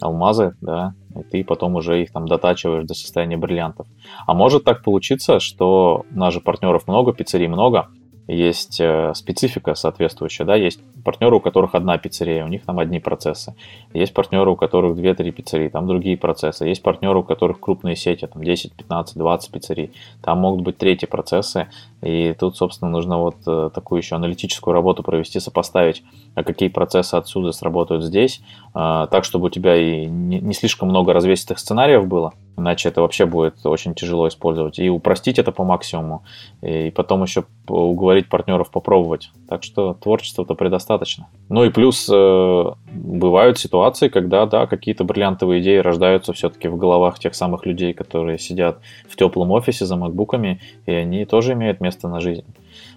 [0.00, 3.86] алмазы, да, и ты потом уже их там дотачиваешь до состояния бриллиантов.
[4.26, 7.88] А может так получиться, что у нас же партнеров много, пиццерий много,
[8.28, 12.98] есть э, специфика соответствующая, да, есть партнеры, у которых одна пиццерия, у них там одни
[12.98, 13.54] процессы,
[13.94, 18.26] есть партнеры, у которых 2-3 пиццерии, там другие процессы, есть партнеры, у которых крупные сети,
[18.26, 21.68] там 10, 15, 20 пиццерий, там могут быть третьи процессы,
[22.02, 26.02] и тут, собственно, нужно вот э, такую еще аналитическую работу провести, сопоставить,
[26.44, 28.40] какие процессы отсюда сработают здесь,
[28.74, 33.26] а, так, чтобы у тебя и не слишком много развесистых сценариев было, иначе это вообще
[33.26, 34.78] будет очень тяжело использовать.
[34.78, 36.24] И упростить это по максимуму,
[36.62, 39.30] и потом еще уговорить партнеров попробовать.
[39.48, 41.28] Так что творчества-то предостаточно.
[41.48, 47.18] Ну и плюс э, бывают ситуации, когда, да, какие-то бриллиантовые идеи рождаются все-таки в головах
[47.18, 52.08] тех самых людей, которые сидят в теплом офисе за макбуками, и они тоже имеют место
[52.08, 52.44] на жизнь.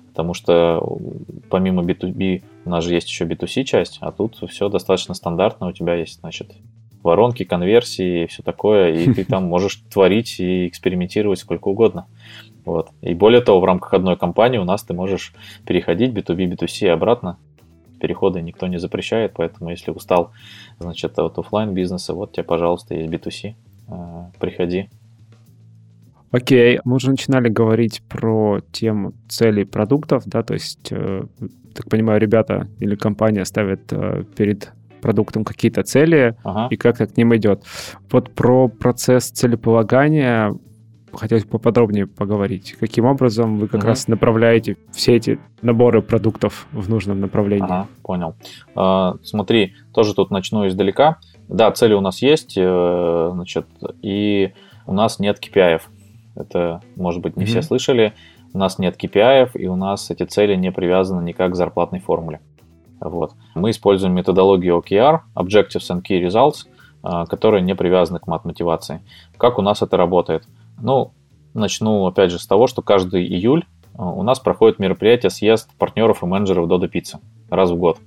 [0.10, 0.82] Потому что
[1.50, 5.68] помимо B2B у нас же есть еще B2C часть, а тут все достаточно стандартно.
[5.68, 6.52] У тебя есть, значит,
[7.04, 12.08] воронки, конверсии и все такое, и ты там можешь творить и экспериментировать сколько угодно.
[12.66, 12.90] Вот.
[13.02, 15.34] И более того, в рамках одной компании у нас ты можешь
[15.66, 17.38] переходить B2B, B2C и обратно.
[18.00, 20.32] Переходы никто не запрещает, поэтому если устал
[20.80, 23.56] значит, от офлайн бизнеса, вот тебе, пожалуйста, есть B2C.
[23.88, 24.90] Э, приходи.
[26.32, 31.24] Окей, мы уже начинали говорить про тему целей продуктов, да, то есть, э,
[31.74, 36.68] так понимаю, ребята или компания ставят э, перед продуктом какие-то цели ага.
[36.70, 37.64] и как-то к ним идет.
[38.12, 40.54] Вот про процесс целеполагания
[41.14, 42.76] хотелось поподробнее поговорить.
[42.80, 43.88] Каким образом вы как угу.
[43.88, 47.66] раз направляете все эти наборы продуктов в нужном направлении?
[47.66, 48.36] Ага, понял.
[48.76, 51.18] А, смотри, тоже тут начну издалека.
[51.48, 53.66] Да, цели у нас есть, э, значит,
[54.04, 54.54] и
[54.86, 55.82] у нас нет KPI.
[56.40, 57.50] Это, может быть, не угу.
[57.50, 58.14] все слышали.
[58.54, 62.42] У нас нет KPI, и у нас эти цели не привязаны никак к зарплатной формуле.
[63.00, 63.34] Вот.
[63.56, 66.68] Мы используем методологию OKR, Objectives and Key Results,
[67.02, 69.02] а, которая не привязана к мат-мотивации.
[69.38, 70.48] Как у нас это работает?
[70.82, 71.12] Ну,
[71.54, 73.66] начну опять же с того, что каждый июль
[73.98, 78.00] а, у нас проходит мероприятие съезд партнеров и менеджеров Dodo Pizza раз в год.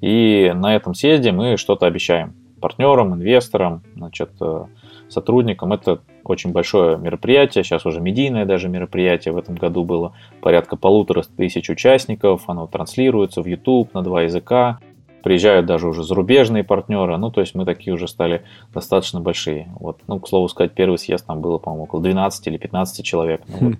[0.00, 4.66] И на этом съезде мы что-то обещаем партнерам, инвесторам, значит, э,
[5.08, 5.72] сотрудникам.
[5.72, 9.32] Это очень большое мероприятие, сейчас уже медийное даже мероприятие.
[9.32, 12.44] В этом году было порядка полутора тысяч участников.
[12.48, 14.78] Оно транслируется в YouTube на два языка.
[15.22, 17.16] Приезжают даже уже зарубежные партнеры.
[17.18, 19.68] Ну, то есть мы такие уже стали достаточно большие.
[19.78, 20.00] Вот.
[20.06, 23.42] Ну, к слову сказать, первый съезд там было, по-моему, около 12 или 15 человек.
[23.48, 23.74] Ну, вот.
[23.74, 23.78] Хм.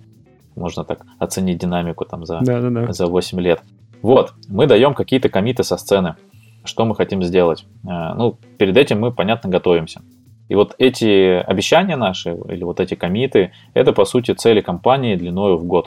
[0.56, 2.92] Можно так оценить динамику там за, да, да, да.
[2.92, 3.62] за 8 лет.
[4.02, 6.16] Вот, мы даем какие-то комиты со сцены.
[6.64, 7.66] Что мы хотим сделать?
[7.84, 10.02] Э, ну, перед этим мы, понятно, готовимся.
[10.50, 15.56] И вот эти обещания наши, или вот эти комиты, это, по сути, цели компании длиною
[15.56, 15.86] в год.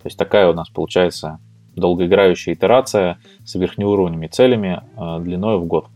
[0.00, 1.40] То есть такая у нас получается
[1.74, 5.86] долгоиграющая итерация с верхнеуровневыми целями э, длиной в год.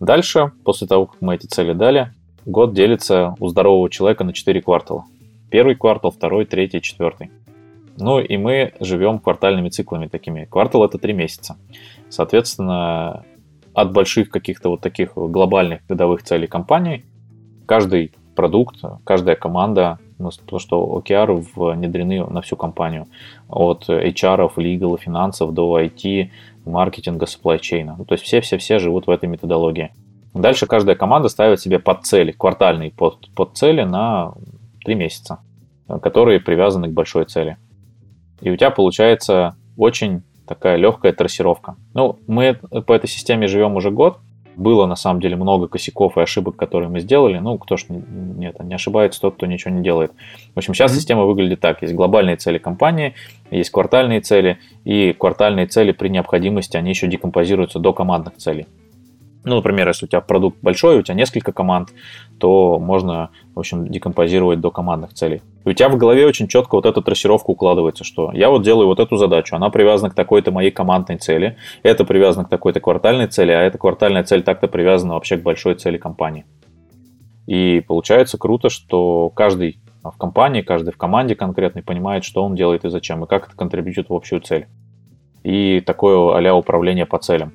[0.00, 2.14] Дальше, после того, как мы эти цели дали,
[2.46, 5.04] год делится у здорового человека на 4 квартала.
[5.50, 7.30] Первый квартал, второй, третий, четвертый.
[7.98, 10.46] Ну и мы живем квартальными циклами такими.
[10.46, 11.58] Квартал это 3 месяца.
[12.08, 13.22] Соответственно,
[13.74, 17.04] от больших каких-то вот таких глобальных годовых целей компании
[17.66, 23.06] каждый продукт, каждая команда, ну, потому что OKR внедрены на всю компанию.
[23.48, 26.30] От HR, legal, финансов до IT,
[26.64, 27.94] маркетинга, supply chain.
[27.96, 29.92] Ну, то есть все-все-все живут в этой методологии.
[30.34, 34.32] Дальше каждая команда ставит себе под цели, квартальные под цели на
[34.84, 35.38] 3 месяца,
[36.02, 37.56] которые привязаны к большой цели.
[38.40, 41.76] И у тебя получается очень такая легкая трассировка.
[41.94, 44.18] Ну, мы по этой системе живем уже год,
[44.56, 47.38] было на самом деле много косяков и ошибок, которые мы сделали.
[47.38, 50.12] Ну, кто ж не, это, не ошибается, тот, кто ничего не делает.
[50.54, 50.96] В общем, сейчас mm-hmm.
[50.96, 51.82] система выглядит так.
[51.82, 53.14] Есть глобальные цели компании,
[53.50, 58.66] есть квартальные цели, и квартальные цели при необходимости, они еще декомпозируются до командных целей.
[59.44, 61.90] Ну, например, если у тебя продукт большой, у тебя несколько команд,
[62.38, 65.42] то можно, в общем, декомпозировать до командных целей.
[65.66, 68.86] И у тебя в голове очень четко вот эта трассировка укладывается, что я вот делаю
[68.86, 73.26] вот эту задачу, она привязана к такой-то моей командной цели, это привязано к такой-то квартальной
[73.26, 76.46] цели, а эта квартальная цель так-то привязана вообще к большой цели компании.
[77.46, 82.84] И получается круто, что каждый в компании, каждый в команде конкретный понимает, что он делает
[82.84, 84.66] и зачем, и как это контрибьютит в общую цель.
[85.42, 87.52] И такое а управление по целям.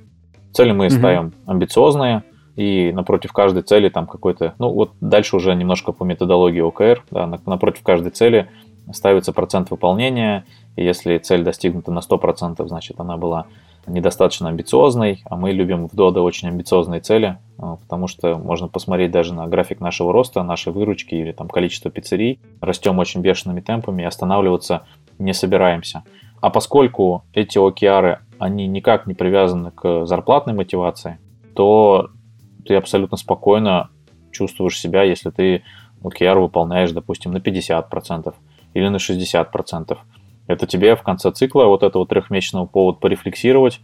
[0.54, 0.96] Цели мы угу.
[0.96, 2.24] ставим амбициозные,
[2.56, 7.26] и напротив каждой цели там какой-то, ну вот дальше уже немножко по методологии ОКР, да,
[7.46, 8.50] напротив каждой цели
[8.92, 13.46] ставится процент выполнения, и если цель достигнута на 100%, значит она была
[13.88, 19.12] недостаточно амбициозный, а мы любим в Dodo очень амбициозные цели, а, потому что можно посмотреть
[19.12, 22.40] даже на график нашего роста, нашей выручки или там количество пиццерий.
[22.62, 24.84] Растем очень бешеными темпами и останавливаться
[25.18, 26.04] не собираемся.
[26.42, 31.20] А поскольку эти OKR, они никак не привязаны к зарплатной мотивации,
[31.56, 32.10] то
[32.66, 33.90] ты абсолютно спокойно
[34.32, 35.64] чувствуешь себя, если ты
[36.02, 38.34] OKR выполняешь, допустим, на 50%
[38.74, 39.98] или на 60%.
[40.48, 43.82] Это тебе в конце цикла вот этого трехмесячного повод порефлексировать,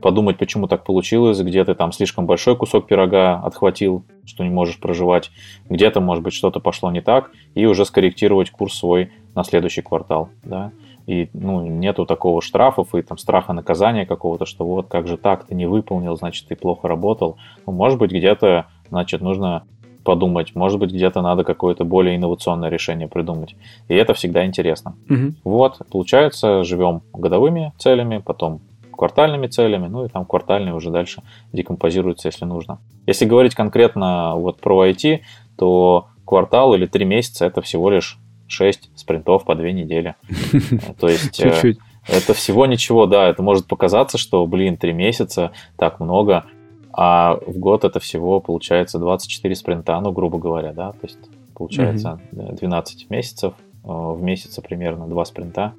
[0.00, 4.80] подумать, почему так получилось, где ты там слишком большой кусок пирога отхватил, что не можешь
[4.80, 5.30] проживать,
[5.68, 10.30] где-то, может быть, что-то пошло не так, и уже скорректировать курс свой на следующий квартал,
[10.42, 10.72] да,
[11.10, 15.44] и ну, нету такого штрафов и там страха наказания какого-то, что вот как же так,
[15.44, 17.36] ты не выполнил, значит, ты плохо работал.
[17.66, 19.64] Ну, может быть, где-то, значит, нужно
[20.04, 20.54] подумать.
[20.54, 23.56] Может быть, где-то надо какое-то более инновационное решение придумать.
[23.88, 24.94] И это всегда интересно.
[25.10, 25.34] Угу.
[25.42, 28.60] Вот, получается, живем годовыми целями, потом
[28.96, 32.78] квартальными целями, ну и там квартальные уже дальше декомпозируются, если нужно.
[33.06, 35.22] Если говорить конкретно вот про IT,
[35.56, 38.16] то квартал или три месяца это всего лишь
[38.50, 40.14] 6 спринтов по 2 недели.
[41.00, 41.74] То есть э,
[42.06, 46.44] это всего ничего, да, это может показаться, что, блин, 3 месяца, так много,
[46.92, 51.18] а в год это всего получается 24 спринта, ну, грубо говоря, да, то есть
[51.54, 52.56] получается mm-hmm.
[52.56, 55.74] 12 месяцев, э, в месяц примерно 2 спринта,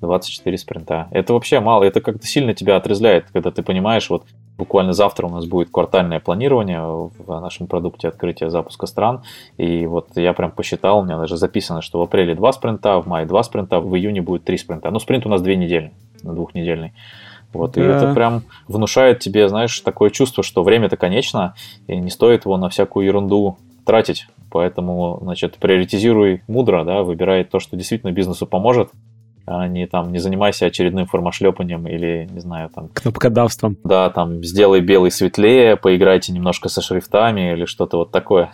[0.00, 1.08] 24 спринта.
[1.10, 4.24] Это вообще мало, это как-то сильно тебя отрезляет, когда ты понимаешь, вот
[4.56, 9.22] буквально завтра у нас будет квартальное планирование в нашем продукте открытия запуска стран,
[9.56, 13.06] и вот я прям посчитал, у меня даже записано, что в апреле 2 спринта, в
[13.06, 14.90] мае 2 спринта, в июне будет 3 спринта.
[14.90, 16.92] Ну, спринт у нас 2 недели, двухнедельный.
[17.52, 17.80] Вот, да.
[17.80, 21.54] и это прям внушает тебе, знаешь, такое чувство, что время-то конечно,
[21.88, 24.26] и не стоит его на всякую ерунду тратить.
[24.50, 28.90] Поэтому, значит, приоритизируй мудро, да, выбирай то, что действительно бизнесу поможет,
[29.50, 32.88] а не там не занимайся очередным формошлепанием или, не знаю, там...
[32.94, 33.76] Кнопкодавством.
[33.82, 38.52] Да, там сделай белый светлее, поиграйте немножко со шрифтами или что-то вот такое.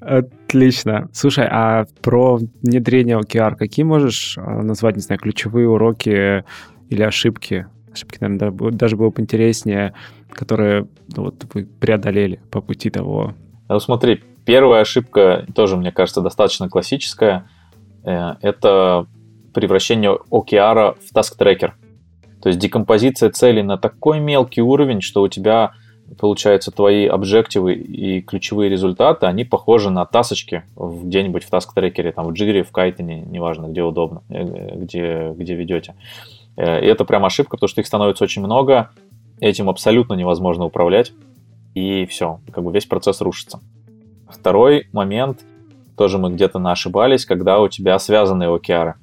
[0.00, 1.08] Отлично.
[1.12, 6.44] Слушай, а про внедрение OKR какие можешь а, назвать, не знаю, ключевые уроки
[6.88, 9.94] или ошибки ошибки, наверное, даже было бы интереснее,
[10.30, 13.34] которые ну, вот, вы преодолели по пути того.
[13.68, 17.48] Ну, смотри, первая ошибка тоже, мне кажется, достаточно классическая.
[18.04, 19.06] Э, это
[19.54, 21.74] превращение OKR в task-трекер.
[22.42, 25.72] То есть декомпозиция целей на такой мелкий уровень, что у тебя
[26.18, 32.32] получается твои объективы и ключевые результаты, они похожи на тасочки где-нибудь в таск-трекере, там в
[32.32, 35.94] Jira, в Кайтене, неважно, где удобно, э, где, где ведете.
[36.56, 38.90] Э, и это прям ошибка, потому что их становится очень много,
[39.40, 41.12] этим абсолютно невозможно управлять,
[41.74, 43.60] и все, как бы весь процесс рушится.
[44.28, 45.40] Второй момент,
[45.96, 48.94] тоже мы где-то ошибались, когда у тебя связанные OKR.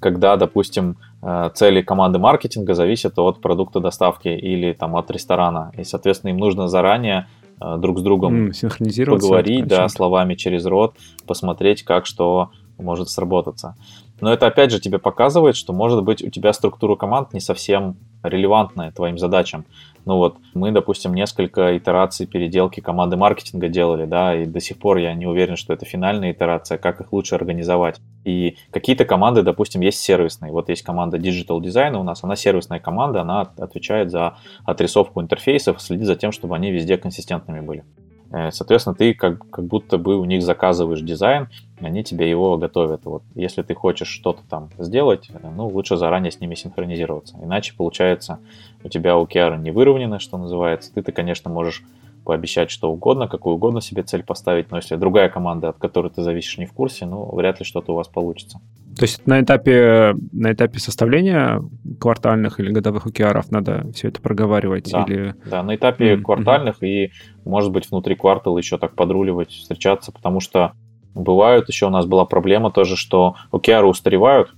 [0.00, 5.72] Когда, допустим, э, цели команды маркетинга зависят от продукта доставки или там от ресторана.
[5.76, 7.26] И, соответственно, им нужно заранее
[7.60, 10.94] э, друг с другом mm, поговорить, да, словами через рот,
[11.26, 13.74] посмотреть, как что может сработаться.
[14.20, 17.96] Но это опять же тебе показывает, что может быть у тебя структура команд не совсем
[18.22, 19.64] релевантная твоим задачам.
[20.06, 24.98] Ну вот, мы, допустим, несколько итераций переделки команды маркетинга делали, да, и до сих пор
[24.98, 28.00] я не уверен, что это финальная итерация, как их лучше организовать.
[28.24, 30.52] И какие-то команды, допустим, есть сервисные.
[30.52, 35.82] Вот есть команда Digital Design у нас, она сервисная команда, она отвечает за отрисовку интерфейсов,
[35.82, 37.84] следит за тем, чтобы они везде консистентными были.
[38.30, 41.48] Э, соответственно, ты как, как будто бы у них заказываешь дизайн,
[41.80, 43.04] они тебе его готовят.
[43.04, 47.36] Вот, если ты хочешь что-то там сделать, э, ну, лучше заранее с ними синхронизироваться.
[47.42, 48.38] Иначе, получается,
[48.82, 50.92] у тебя OKR не выровнены, что называется.
[50.92, 51.82] Ты-то, конечно, можешь
[52.24, 56.22] пообещать что угодно, какую угодно себе цель поставить, но если другая команда, от которой ты
[56.22, 58.60] зависишь, не в курсе, ну, вряд ли что-то у вас получится.
[58.98, 61.62] То есть на этапе, на этапе составления
[62.00, 64.90] квартальных или годовых OKR надо все это проговаривать?
[64.90, 65.34] Да, или...
[65.44, 66.22] да на этапе mm-hmm.
[66.22, 67.12] квартальных и,
[67.44, 70.72] может быть, внутри квартала еще так подруливать, встречаться, потому что
[71.16, 74.54] бывают, еще у нас была проблема тоже, что OKR устаревают,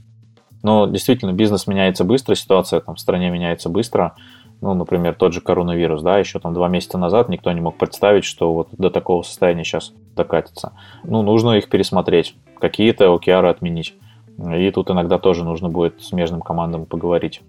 [0.62, 4.14] но действительно бизнес меняется быстро, ситуация там в стране меняется быстро,
[4.60, 8.24] ну, например, тот же коронавирус, да, еще там два месяца назад никто не мог представить,
[8.24, 10.72] что вот до такого состояния сейчас докатится.
[11.04, 13.94] Ну, нужно их пересмотреть, какие-то OKR отменить.
[14.36, 17.40] И тут иногда тоже нужно будет с смежным командам поговорить.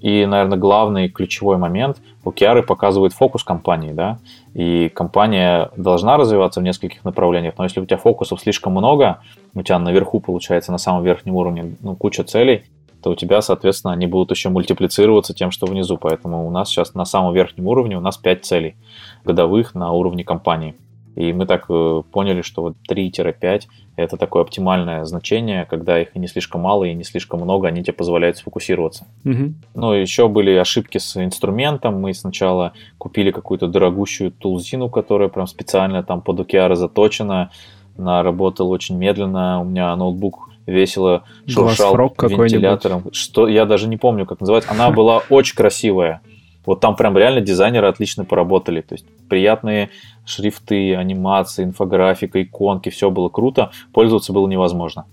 [0.00, 4.18] И, наверное, главный ключевой момент, OKR показывают фокус компании, да,
[4.54, 9.20] и компания должна развиваться в нескольких направлениях, но если у тебя фокусов слишком много,
[9.54, 12.64] у тебя наверху, получается, на самом верхнем уровне ну, куча целей,
[13.02, 15.96] то у тебя, соответственно, они будут еще мультиплицироваться тем, что внизу.
[15.96, 18.76] Поэтому у нас сейчас на самом верхнем уровне у нас 5 целей
[19.24, 20.74] годовых на уровне компании.
[21.16, 23.62] И мы так э, поняли, что вот 3-5
[23.96, 27.92] это такое оптимальное значение, когда их не слишком мало, и не слишком много, они тебе
[27.92, 29.06] позволяют сфокусироваться.
[29.24, 29.54] Угу.
[29.74, 32.00] Ну, еще были ошибки с инструментом.
[32.00, 37.50] Мы сначала купили какую-то дорогущую тулзину, которая прям специально там под OKR заточена.
[37.98, 39.60] Она работала очень медленно.
[39.60, 43.04] У меня ноутбук весело шуршал вентилятором.
[43.12, 44.70] Что я даже не помню, как называется.
[44.70, 46.22] Она была очень красивая.
[46.64, 48.80] Вот там прям реально дизайнеры отлично поработали.
[48.80, 49.90] То есть приятные
[50.30, 53.70] шрифты, анимации, инфографика, иконки, все было круто.
[53.92, 55.06] Пользоваться было невозможно.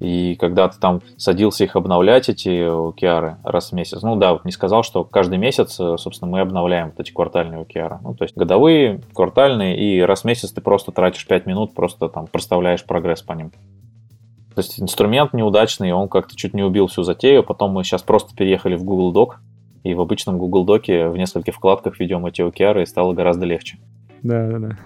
[0.00, 4.44] И когда ты там садился их обновлять, эти OKR, раз в месяц, ну да, вот
[4.44, 7.98] не сказал, что каждый месяц, собственно, мы обновляем вот эти квартальные OKR.
[8.02, 12.08] Ну, то есть годовые, квартальные, и раз в месяц ты просто тратишь 5 минут, просто
[12.08, 13.50] там проставляешь прогресс по ним.
[14.54, 17.42] То есть инструмент неудачный, он как-то чуть не убил всю затею.
[17.42, 19.38] Потом мы сейчас просто переехали в Google Doc,
[19.82, 23.78] и в обычном Google Доке в нескольких вкладках ведем эти OKR, и стало гораздо легче.
[24.22, 24.78] Да, да, да.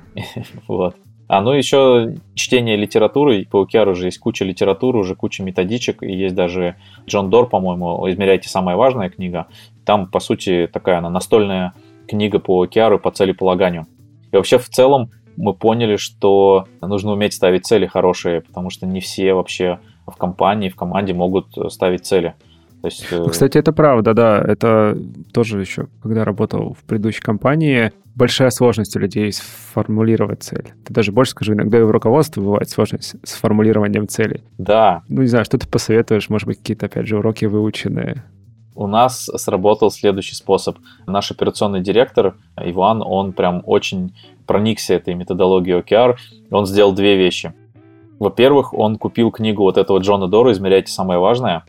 [0.68, 0.96] Вот.
[1.28, 3.46] А ну еще чтение литературы.
[3.50, 6.02] По OKR уже есть куча литературы, уже куча методичек.
[6.02, 6.76] И есть даже
[7.06, 9.46] Джон Дор, по-моему, «Измеряйте самая важная книга».
[9.86, 11.72] Там, по сути, такая она настольная
[12.06, 13.86] книга по OKR, по целеполаганию.
[14.30, 19.00] И вообще в целом мы поняли, что нужно уметь ставить цели хорошие, потому что не
[19.00, 22.34] все вообще в компании, в команде могут ставить цели.
[22.82, 24.44] То есть, э, Кстати, это правда, да.
[24.44, 24.98] Это
[25.32, 30.72] тоже еще, когда работал в предыдущей компании, большая сложность у людей сформулировать цель.
[30.84, 34.42] Ты даже больше скажу, иногда и в руководстве бывает сложность с формулированием целей.
[34.58, 35.02] Да.
[35.08, 38.24] Ну, не знаю, что ты посоветуешь, может быть, какие-то, опять же, уроки выученные?
[38.74, 40.78] У нас сработал следующий способ.
[41.06, 44.12] Наш операционный директор Иван, он прям очень
[44.46, 46.16] проникся этой методологией OKR.
[46.50, 47.54] Он сделал две вещи.
[48.18, 51.64] Во-первых, он купил книгу вот этого Джона Дора «Измеряйте самое важное».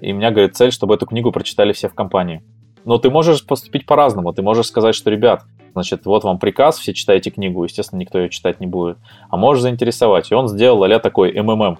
[0.00, 2.42] И у меня, говорит, цель, чтобы эту книгу прочитали все в компании.
[2.84, 4.32] Но ты можешь поступить по-разному.
[4.32, 7.64] Ты можешь сказать, что, ребят, значит, вот вам приказ, все читайте книгу.
[7.64, 8.98] Естественно, никто ее читать не будет.
[9.28, 10.30] А можешь заинтересовать.
[10.30, 11.78] И он сделал а такой МММ.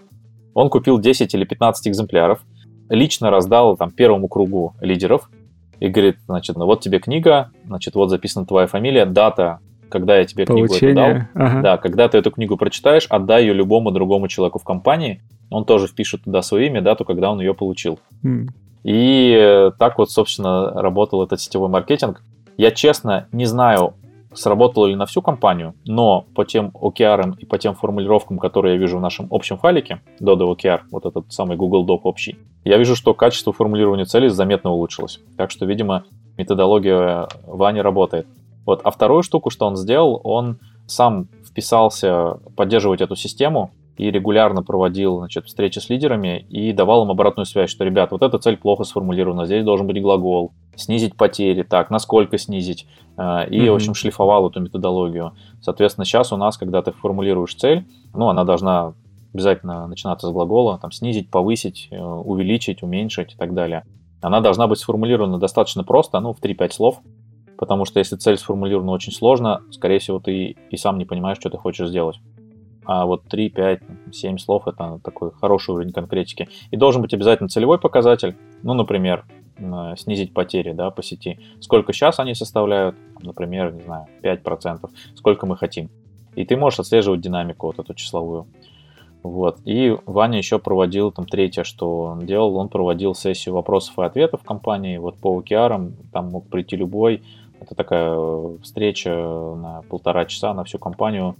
[0.54, 2.40] Он купил 10 или 15 экземпляров,
[2.88, 5.30] лично раздал там первому кругу лидеров
[5.78, 10.24] и говорит, значит, ну вот тебе книга, значит, вот записана твоя фамилия, дата, когда я
[10.24, 10.78] тебе Получение.
[10.78, 11.46] книгу эту дал.
[11.46, 11.62] Ага.
[11.62, 15.86] Да, когда ты эту книгу прочитаешь, отдай ее любому другому человеку в компании, он тоже
[15.86, 17.98] впишет туда свое имя, дату, когда он ее получил.
[18.22, 18.48] Mm.
[18.84, 22.22] И э, так вот, собственно, работал этот сетевой маркетинг.
[22.56, 23.94] Я, честно, не знаю,
[24.34, 28.80] сработало ли на всю компанию, но по тем OKR и по тем формулировкам, которые я
[28.80, 32.94] вижу в нашем общем файлике, Dodo OKR, вот этот самый Google Doc общий, я вижу,
[32.94, 35.20] что качество формулирования целей заметно улучшилось.
[35.36, 36.04] Так что, видимо,
[36.36, 38.26] методология Вани работает.
[38.64, 38.80] Вот.
[38.84, 45.18] А вторую штуку, что он сделал, он сам вписался поддерживать эту систему и регулярно проводил
[45.18, 48.84] значит, встречи с лидерами и давал им обратную связь, что, ребят, вот эта цель плохо
[48.84, 52.86] сформулирована, здесь должен быть глагол, снизить потери, так, насколько снизить,
[53.16, 53.70] э, и, mm-hmm.
[53.70, 55.32] в общем, шлифовал эту методологию.
[55.60, 58.94] Соответственно, сейчас у нас, когда ты формулируешь цель, ну, она должна
[59.34, 63.84] обязательно начинаться с глагола, там, снизить, повысить, э, увеличить, уменьшить и так далее.
[64.20, 67.00] Она должна быть сформулирована достаточно просто, ну, в 3-5 слов,
[67.56, 71.50] потому что если цель сформулирована очень сложно, скорее всего, ты и сам не понимаешь, что
[71.50, 72.20] ты хочешь сделать.
[72.88, 73.82] А вот 3, 5,
[74.12, 76.48] 7 слов— это такой хороший уровень конкретики.
[76.70, 79.26] И должен быть обязательно целевой показатель, ну, например,
[79.98, 81.38] снизить потери да, по сети.
[81.60, 85.90] Сколько сейчас они составляют, например, не знаю, 5%, сколько мы хотим.
[86.34, 88.46] И ты можешь отслеживать динамику вот эту числовую.
[89.22, 89.58] Вот.
[89.66, 94.40] И Ваня еще проводил, там, третье, что он делал, он проводил сессию вопросов и ответов
[94.40, 97.22] в компании, вот по OKR, там мог прийти любой,
[97.60, 101.36] это такая э, встреча на полтора часа на всю компанию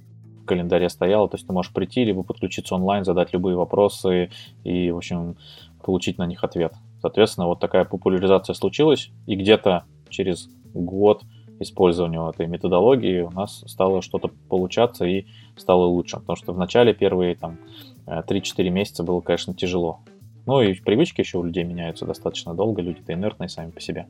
[0.49, 1.29] календаре стояла.
[1.29, 4.31] То есть ты можешь прийти, либо подключиться онлайн, задать любые вопросы
[4.65, 5.37] и, в общем,
[5.85, 6.75] получить на них ответ.
[7.01, 11.23] Соответственно, вот такая популяризация случилась, и где-то через год
[11.61, 15.27] использования этой методологии у нас стало что-то получаться и
[15.57, 16.19] стало лучше.
[16.19, 17.59] Потому что в начале первые там
[18.07, 20.01] 3-4 э, месяца было, конечно, тяжело.
[20.47, 24.07] Ну и привычки еще у людей меняются достаточно долго, люди-то инертные сами по себе.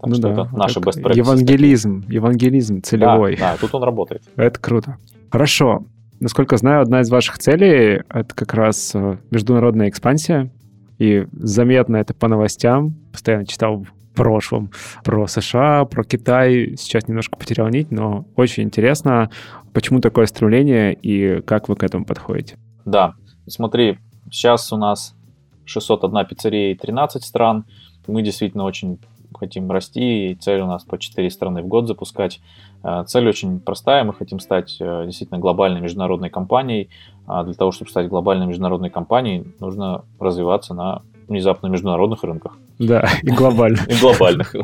[0.00, 1.16] Так ну что да, это наши best practices.
[1.16, 3.36] Евангелизм, евангелизм целевой.
[3.36, 4.22] Да, да, тут он работает.
[4.36, 4.96] Это круто.
[5.30, 5.84] Хорошо.
[6.18, 10.50] Насколько знаю, одна из ваших целей— это как раз э, международная экспансия.
[10.98, 12.94] И заметно это по новостям.
[13.10, 14.70] Постоянно читал в прошлом
[15.02, 16.74] про США, про Китай.
[16.76, 19.30] Сейчас немножко потерял нить, но очень интересно,
[19.72, 22.58] почему такое стремление и как вы к этому подходите.
[22.84, 23.14] Да,
[23.46, 23.98] смотри,
[24.30, 25.14] сейчас у нас
[25.64, 27.64] 601 пиццерия и 13 стран.
[28.06, 28.98] Мы действительно очень
[29.38, 32.40] хотим расти, и цель у нас по 4 страны в год запускать.
[32.82, 36.88] Э, цель очень простая, мы хотим стать э, действительно глобальной международной компанией.
[37.26, 42.58] А для того, чтобы стать глобальной международной компанией, нужно развиваться на внезапно на международных рынках.
[42.78, 43.88] Да, и глобальных.
[43.88, 44.54] И глобальных.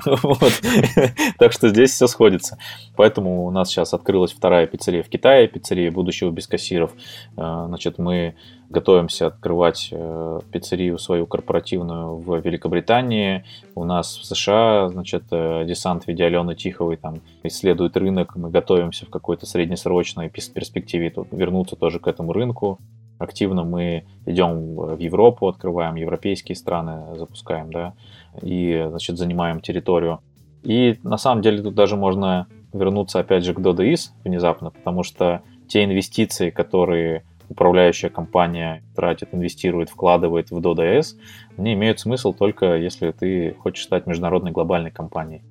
[1.39, 2.59] Так что здесь все сходится.
[2.97, 6.93] Поэтому у нас сейчас открылась вторая пиццерия в Китае, пиццерия будущего без кассиров.
[7.37, 8.35] Э, значит, мы
[8.69, 13.45] готовимся открывать э, пиццерию свою корпоративную в Великобритании.
[13.75, 18.35] У нас в США, значит, э, десант в виде Алены Тиховой там исследует рынок.
[18.37, 22.79] Мы готовимся в какой-то среднесрочной перспективе вернуться тоже к этому рынку.
[23.19, 27.95] Активно мы идем в Европу, открываем европейские страны, запускаем, да,
[28.43, 30.21] и, значит, занимаем территорию.
[30.63, 35.43] И на самом деле тут даже можно вернуться опять же к DoDoIS внезапно, потому что
[35.69, 41.17] те инвестиции, которые управляющая компания тратит, инвестирует, вкладывает в DoDS,
[41.57, 45.43] они имеют смысл только если ты хочешь стать международной глобальной компанией.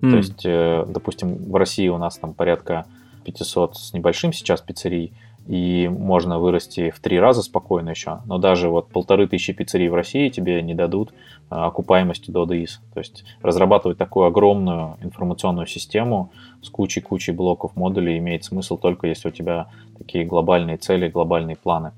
[0.00, 0.10] Mm.
[0.10, 2.86] То есть, э, допустим, в России у нас там порядка
[3.24, 5.12] 500 с небольшим сейчас пиццерий,
[5.46, 9.94] и можно вырасти в три раза спокойно еще, но даже вот полторы тысячи пиццерий в
[9.94, 11.12] России тебе не дадут
[11.50, 12.80] а, окупаемости до ДИС.
[12.92, 16.32] То есть разрабатывать такую огромную информационную систему
[16.62, 21.92] с кучей-кучей блоков модулей имеет смысл только если у тебя такие глобальные цели, глобальные планы.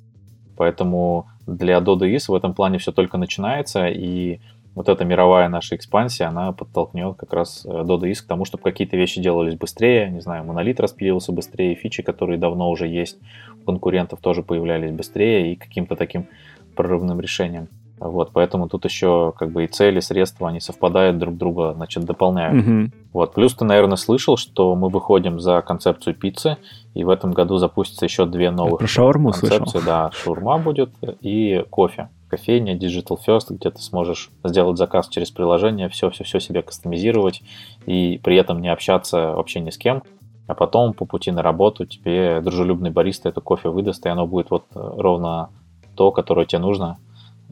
[0.57, 4.41] Поэтому для DoDoIS в этом плане все только начинается, и
[4.79, 8.97] вот эта мировая наша экспансия, она подтолкнет как раз э, DoDoIS к тому, чтобы какие-то
[8.97, 13.19] вещи делались быстрее, не знаю, монолит распилился быстрее, фичи, которые давно уже есть
[13.61, 16.29] у конкурентов, тоже появлялись быстрее и каким-то таким
[16.77, 17.67] прорывным решением.
[17.99, 22.05] Вот, поэтому тут еще как бы и цели, и средства, они совпадают друг друга, значит,
[22.05, 22.65] дополняют.
[22.65, 22.91] Угу.
[23.15, 26.57] Вот, плюс ты, наверное, слышал, что мы выходим за концепцию пиццы,
[26.95, 29.59] и в этом году запустится еще две новых Я про шаурму концепции.
[29.59, 29.83] Слышал.
[29.85, 35.89] Да, шаурма будет и кофе кофейня, Digital First, где ты сможешь сделать заказ через приложение,
[35.89, 37.43] все-все-все себе кастомизировать
[37.87, 40.03] и при этом не общаться вообще ни с кем.
[40.47, 44.51] А потом по пути на работу тебе дружелюбный бариста это кофе выдаст, и оно будет
[44.51, 45.51] вот э, ровно
[45.95, 46.99] то, которое тебе нужно,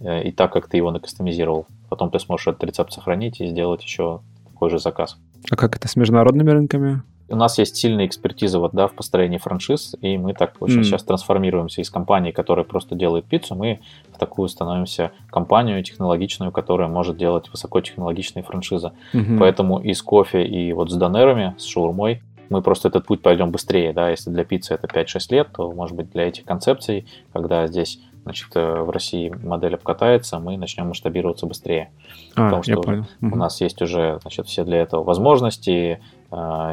[0.01, 1.67] э, и так, как ты его накастомизировал.
[1.91, 5.19] Потом ты сможешь этот рецепт сохранить и сделать еще такой же заказ.
[5.51, 7.03] А как это с международными рынками?
[7.29, 10.85] У нас есть сильная экспертиза вот, да, в построении франшиз, и мы так очень mm.
[10.85, 13.81] сейчас трансформируемся из компании, которая просто делает пиццу, мы
[14.13, 18.93] в такую становимся компанию технологичную, которая может делать высокотехнологичные франшизы.
[19.13, 19.39] Mm-hmm.
[19.39, 23.51] Поэтому и с кофе, и вот с донерами, с шаурмой мы просто этот путь пойдем
[23.51, 27.67] быстрее, да, если для пиццы это 5-6 лет, то, может быть, для этих концепций, когда
[27.67, 31.91] здесь значит, э, в России модель обкатается, мы начнем масштабироваться быстрее.
[32.35, 33.07] А, потому что понял.
[33.21, 36.01] у нас есть уже значит, все для этого возможности,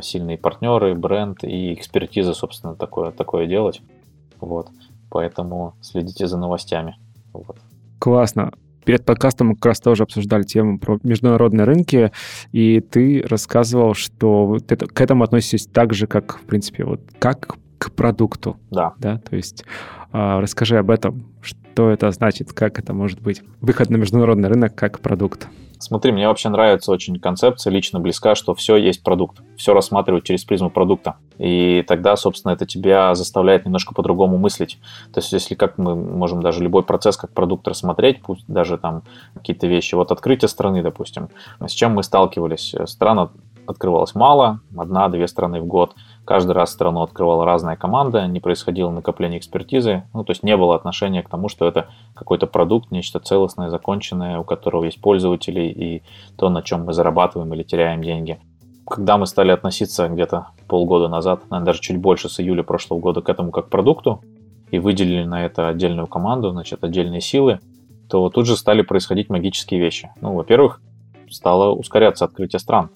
[0.01, 3.81] сильные партнеры, бренд и экспертиза, собственно, такое, такое делать.
[4.39, 4.69] Вот.
[5.09, 6.97] Поэтому следите за новостями.
[7.33, 7.57] Вот.
[7.99, 8.51] Классно.
[8.83, 12.11] Перед подкастом мы как раз тоже обсуждали тему про международные рынки,
[12.51, 17.55] и ты рассказывал, что ты к этому относитесь так же, как, в принципе, вот как
[17.83, 18.57] к продукту.
[18.71, 18.93] Да.
[18.97, 19.65] Да, то есть
[20.11, 24.75] э, расскажи об этом, что это значит, как это может быть выход на международный рынок
[24.75, 25.47] как продукт.
[25.79, 29.41] Смотри, мне вообще нравится очень концепция, лично близка, что все есть продукт.
[29.57, 31.17] Все рассматривать через призму продукта.
[31.37, 34.79] И тогда, собственно, это тебя заставляет немножко по-другому мыслить.
[35.13, 39.03] То есть, если как мы можем даже любой процесс как продукт рассмотреть, пусть даже там
[39.33, 39.95] какие-то вещи.
[39.95, 41.27] Вот открытие страны, допустим.
[41.59, 42.73] С чем мы сталкивались?
[42.85, 43.31] Страна
[43.65, 49.39] открывалась мало, одна-две страны в год– Каждый раз страну открывала разная команда, не происходило накопление
[49.39, 53.69] экспертизы, ну, то есть не было отношения к тому, что это какой-то продукт, нечто целостное,
[53.69, 56.03] законченное, у которого есть пользователи и
[56.37, 58.39] то, на чем мы зарабатываем или теряем деньги.
[58.87, 63.21] Когда мы стали относиться где-то полгода назад, наверное, даже чуть больше с июля прошлого года
[63.21, 64.21] к этому как продукту,
[64.73, 67.59] и выделили на это отдельную команду, значит, отдельные силы,
[68.09, 70.09] то тут же стали происходить магические вещи.
[70.19, 70.81] Ну, во-первых,
[71.29, 72.89] стало ускоряться открытие стран,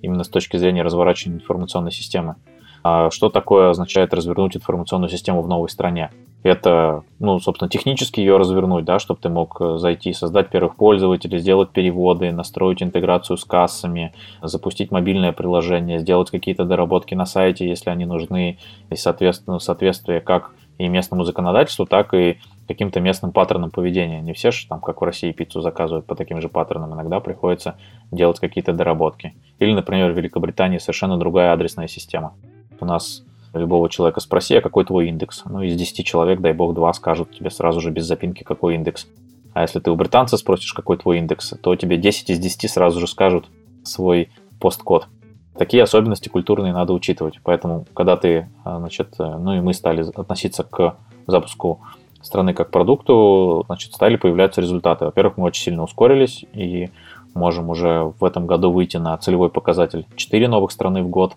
[0.00, 2.36] именно с точки зрения разворачивания информационной системы.
[2.82, 6.10] А что такое означает развернуть информационную систему в новой стране?
[6.44, 11.38] Это, ну, собственно, технически ее развернуть, да, чтобы ты мог э, зайти, создать первых пользователей,
[11.38, 17.90] сделать переводы, настроить интеграцию с кассами, запустить мобильное приложение, сделать какие-то доработки на сайте, если
[17.90, 18.58] они нужны,
[18.88, 24.20] и, соответственно, соответствие как и местному законодательству, так и каким-то местным паттернам поведения.
[24.20, 26.94] Не все же там, как в России, пиццу заказывают по таким же паттернам.
[26.94, 27.76] Иногда приходится
[28.12, 29.34] делать какие-то доработки.
[29.58, 32.34] Или, например, в Великобритании совершенно другая адресная система.
[32.80, 33.22] У нас
[33.54, 35.42] любого человека спроси, а какой твой индекс?
[35.44, 39.06] Ну, из 10 человек, дай бог, два скажут тебе сразу же без запинки, какой индекс.
[39.54, 43.00] А если ты у британца спросишь, какой твой индекс, то тебе 10 из 10 сразу
[43.00, 43.46] же скажут
[43.82, 45.08] свой посткод.
[45.56, 47.40] Такие особенности культурные надо учитывать.
[47.42, 51.80] Поэтому, когда ты, а, значит, ну и мы стали относиться к запуску
[52.22, 55.06] страны как продукту, значит, стали появляться результаты.
[55.06, 56.90] Во-первых, мы очень сильно ускорились и
[57.34, 61.34] можем уже в этом году выйти на целевой показатель 4 новых страны в год.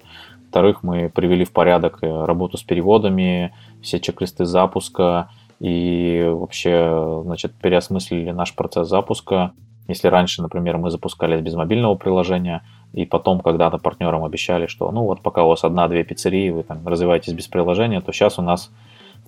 [0.52, 5.30] Во-вторых, мы привели в порядок э, работу с переводами, все чек-листы запуска,
[5.62, 9.54] и вообще, значит, переосмыслили наш процесс запуска.
[9.88, 15.06] Если раньше, например, мы запускались без мобильного приложения, и потом когда-то партнерам обещали, что ну
[15.06, 18.74] вот пока у вас одна-две пиццерии, вы там развиваетесь без приложения, то сейчас у нас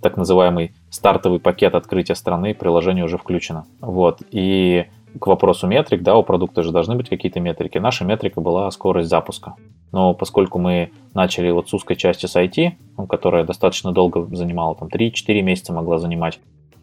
[0.02, 3.66] так называемый стартовый пакет открытия страны, приложение уже включено.
[3.80, 4.22] Вот.
[4.30, 4.88] И
[5.20, 7.78] к вопросу метрик, да, у продукта же должны быть какие-то метрики.
[7.78, 9.56] Наша метрика была скорость запуска.
[9.92, 14.76] Но поскольку мы начали вот с узкой части с IT, ну, которая достаточно долго занимала,
[14.76, 16.40] там 3-4 месяца могла занимать,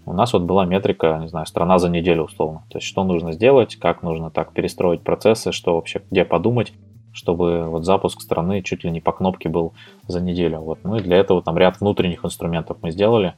[0.07, 2.65] у нас вот была метрика, не знаю, страна за неделю условно.
[2.71, 6.73] То есть что нужно сделать, как нужно так перестроить процессы, что вообще, где подумать,
[7.13, 9.75] чтобы вот запуск страны чуть ли не по кнопке был
[10.07, 10.61] за неделю.
[10.61, 10.79] Вот.
[10.85, 13.35] Ну и для этого там ряд внутренних инструментов мы сделали.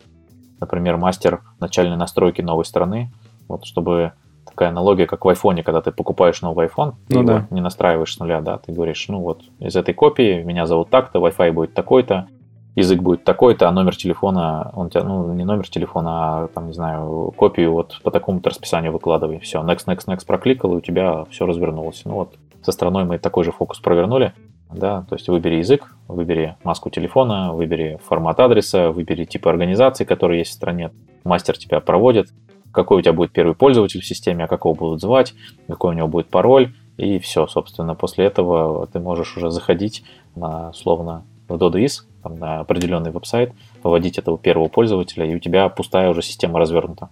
[0.60, 3.10] Например, мастер начальной настройки новой страны,
[3.48, 4.12] вот чтобы
[4.44, 7.46] такая аналогия, как в айфоне, когда ты покупаешь новый iPhone, ты ну, его да.
[7.50, 11.18] не настраиваешь с нуля, да, ты говоришь, ну вот из этой копии меня зовут так-то,
[11.18, 12.28] Wi-Fi будет такой-то,
[12.74, 16.72] язык будет такой-то, а номер телефона, он тебя, ну, не номер телефона, а там, не
[16.72, 19.38] знаю, копию вот по такому-то расписанию выкладывай.
[19.40, 22.02] Все, next, next, next прокликал, и у тебя все развернулось.
[22.04, 24.32] Ну вот, со стороной мы такой же фокус провернули.
[24.70, 30.38] Да, то есть выбери язык, выбери маску телефона, выбери формат адреса, выбери типы организации, которые
[30.38, 30.92] есть в стране.
[31.24, 32.28] Мастер тебя проводит,
[32.72, 35.34] какой у тебя будет первый пользователь в системе, а какого будут звать,
[35.68, 40.04] какой у него будет пароль, и все, собственно, после этого ты можешь уже заходить
[40.34, 43.52] на, словно, в DodoIS, там, на определенный веб-сайт,
[43.82, 47.10] выводить этого первого пользователя, и у тебя пустая уже система развернута.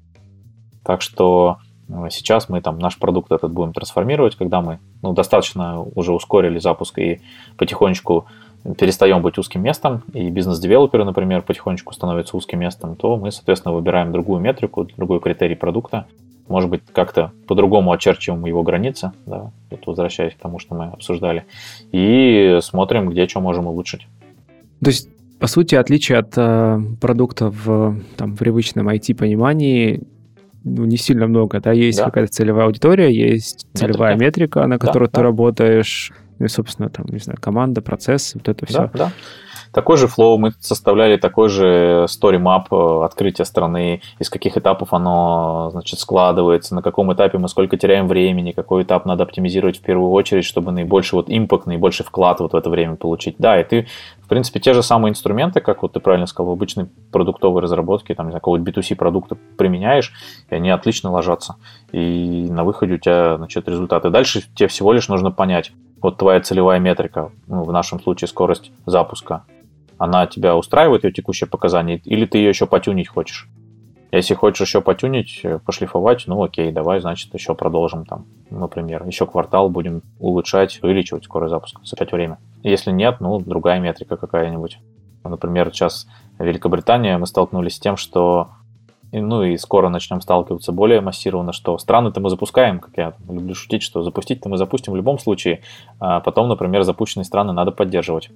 [0.84, 1.58] Так что
[1.88, 6.58] э, сейчас мы там наш продукт этот будем трансформировать, когда мы ну, достаточно уже ускорили
[6.58, 7.20] запуск и
[7.56, 8.26] потихонечку
[8.78, 14.12] перестаем быть узким местом, и бизнес-девелоперы, например, потихонечку становятся узким местом, то мы, соответственно, выбираем
[14.12, 16.06] другую метрику, другой критерий продукта,
[16.48, 21.44] может быть, как-то по-другому очерчиваем его границы, да, вот возвращаясь к тому, что мы обсуждали,
[21.92, 24.06] и смотрим, где что можем улучшить.
[24.82, 25.08] То есть,
[25.38, 30.02] по сути, отличие от э, продукта в там, привычном IT-понимании
[30.64, 32.06] ну, не сильно много, да, есть да.
[32.06, 35.22] какая-то целевая аудитория, есть целевая метрика, на которой да, ты да.
[35.22, 38.78] работаешь, ну и, собственно, там, не знаю, команда, процесс, вот это все.
[38.78, 39.12] Да, да.
[39.72, 44.92] Такой же флоу мы составляли, такой же story map э, открытия страны, из каких этапов
[44.92, 49.82] оно, значит, складывается, на каком этапе мы сколько теряем времени, какой этап надо оптимизировать в
[49.82, 53.36] первую очередь, чтобы наибольший вот импакт, наибольший вклад вот в это время получить.
[53.38, 53.86] Да, и ты,
[54.24, 58.14] в принципе, те же самые инструменты, как вот ты правильно сказал, в обычной продуктовой разработке,
[58.14, 60.12] там, какого-то B2C продукта применяешь,
[60.48, 61.56] и они отлично ложатся.
[61.92, 64.10] И на выходе у тебя, значит, результаты.
[64.10, 65.72] Дальше тебе всего лишь нужно понять,
[66.02, 69.44] вот твоя целевая метрика, ну, в нашем случае скорость запуска,
[69.98, 73.48] она тебя устраивает, ее текущее показание, или ты ее еще потюнить хочешь?
[74.12, 79.24] Если хочешь еще потюнить, э, пошлифовать, ну окей, давай, значит, еще продолжим там, например, еще
[79.24, 82.38] квартал будем улучшать, увеличивать скорость запуска, сократить время.
[82.62, 84.78] Если нет, ну, другая метрика какая-нибудь.
[85.22, 88.48] Например, сейчас в Великобритании мы столкнулись с тем, что
[89.12, 93.82] ну и скоро начнем сталкиваться более массированно, что страны-то мы запускаем, как я люблю шутить,
[93.82, 95.62] что запустить-то мы запустим в любом случае,
[95.98, 98.30] а потом, например, запущенные страны надо поддерживать.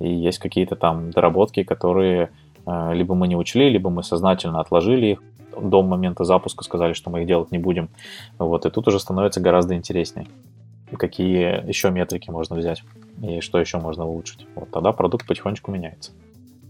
[0.00, 2.30] И есть какие-то там доработки, которые
[2.66, 5.22] а, либо мы не учли, либо мы сознательно отложили их
[5.58, 7.88] до момента запуска, сказали, что мы их делать не будем.
[8.38, 10.26] Вот, и тут уже становится гораздо интереснее.
[10.92, 12.82] Какие еще метрики можно взять
[13.22, 14.46] и что еще можно улучшить.
[14.54, 16.12] Вот тогда продукт потихонечку меняется.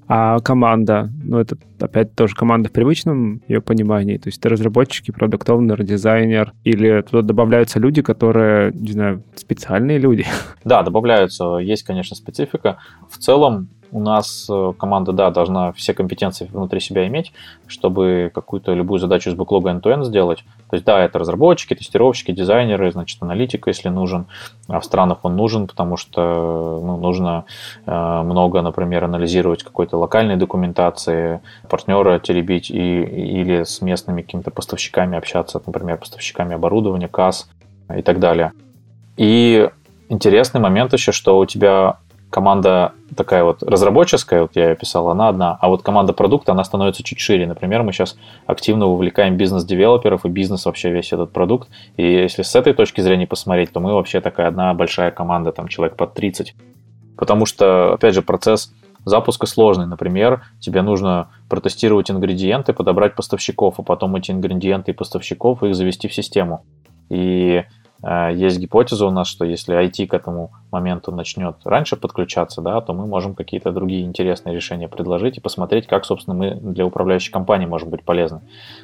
[0.08, 5.10] А команда, ну это опять тоже команда в привычном ее понимании, то есть это разработчики,
[5.10, 10.24] продукт дизайнер, или туда добавляются люди, которые, не знаю, специальные люди?
[10.64, 12.78] Да, добавляются, есть, конечно, специфика.
[13.08, 17.32] В целом у нас э, команда, да, должна все компетенции внутри себя иметь,
[17.66, 20.44] чтобы какую-то любую задачу с бэклога end-to-end сделать.
[20.70, 24.26] То есть, да, это разработчики, тестировщики, дизайнеры, значит, аналитика, если нужен.
[24.68, 27.44] А в странах он нужен, потому что ну, нужно
[27.86, 35.16] э, много, например, анализировать какой-то локальной документации, партнера теребить и, или с местными какими-то поставщиками
[35.16, 37.48] общаться, например, поставщиками оборудования, КАС
[37.96, 38.52] и так далее.
[39.16, 39.68] И
[40.08, 41.98] интересный момент еще, что у тебя
[42.30, 46.64] команда такая вот разработческая, вот я ее писал, она одна, а вот команда продукта, она
[46.64, 47.46] становится чуть шире.
[47.46, 48.16] Например, мы сейчас
[48.46, 51.68] активно вовлекаем бизнес-девелоперов и бизнес вообще весь этот продукт.
[51.96, 55.68] И если с этой точки зрения посмотреть, то мы вообще такая одна большая команда, там
[55.68, 56.54] человек под 30.
[57.16, 58.72] Потому что, опять же, процесс
[59.04, 59.86] запуска сложный.
[59.86, 66.08] Например, тебе нужно протестировать ингредиенты, подобрать поставщиков, а потом эти ингредиенты и поставщиков их завести
[66.08, 66.64] в систему.
[67.08, 67.64] И
[68.02, 72.92] есть гипотеза у нас, что если IT к этому моменту начнет раньше подключаться, да, то
[72.92, 77.66] мы можем какие-то другие интересные решения предложить и посмотреть, как, собственно, мы для управляющей компании
[77.66, 78.42] можем быть полезны.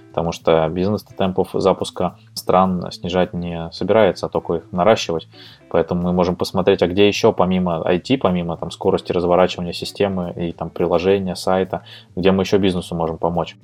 [0.09, 5.29] Потому что бизнес темпов запуска стран снижать не собирается, а только их наращивать.
[5.71, 10.53] Поэтому мы можем посмотреть, а где еще помимо IT, помимо там, скорости разворачивания системы и
[10.53, 11.83] там, приложения, сайта,
[12.17, 13.57] где мы еще бизнесу можем помочь.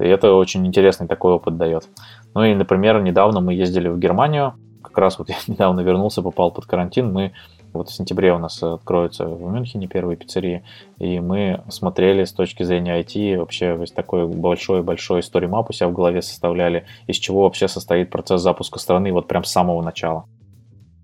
[0.00, 1.88] И это очень интересный такой опыт дает.
[2.34, 4.54] Ну и, например, недавно мы ездили в Германию,
[4.84, 7.32] как раз вот я недавно вернулся, попал под карантин, мы
[7.72, 10.62] вот в сентябре у нас откроются в Мюнхене первые пиццерии,
[10.98, 15.88] и мы смотрели с точки зрения IT, вообще вот такой большой-большой story map у себя
[15.88, 20.26] в голове составляли, из чего вообще состоит процесс запуска страны вот прям с самого начала.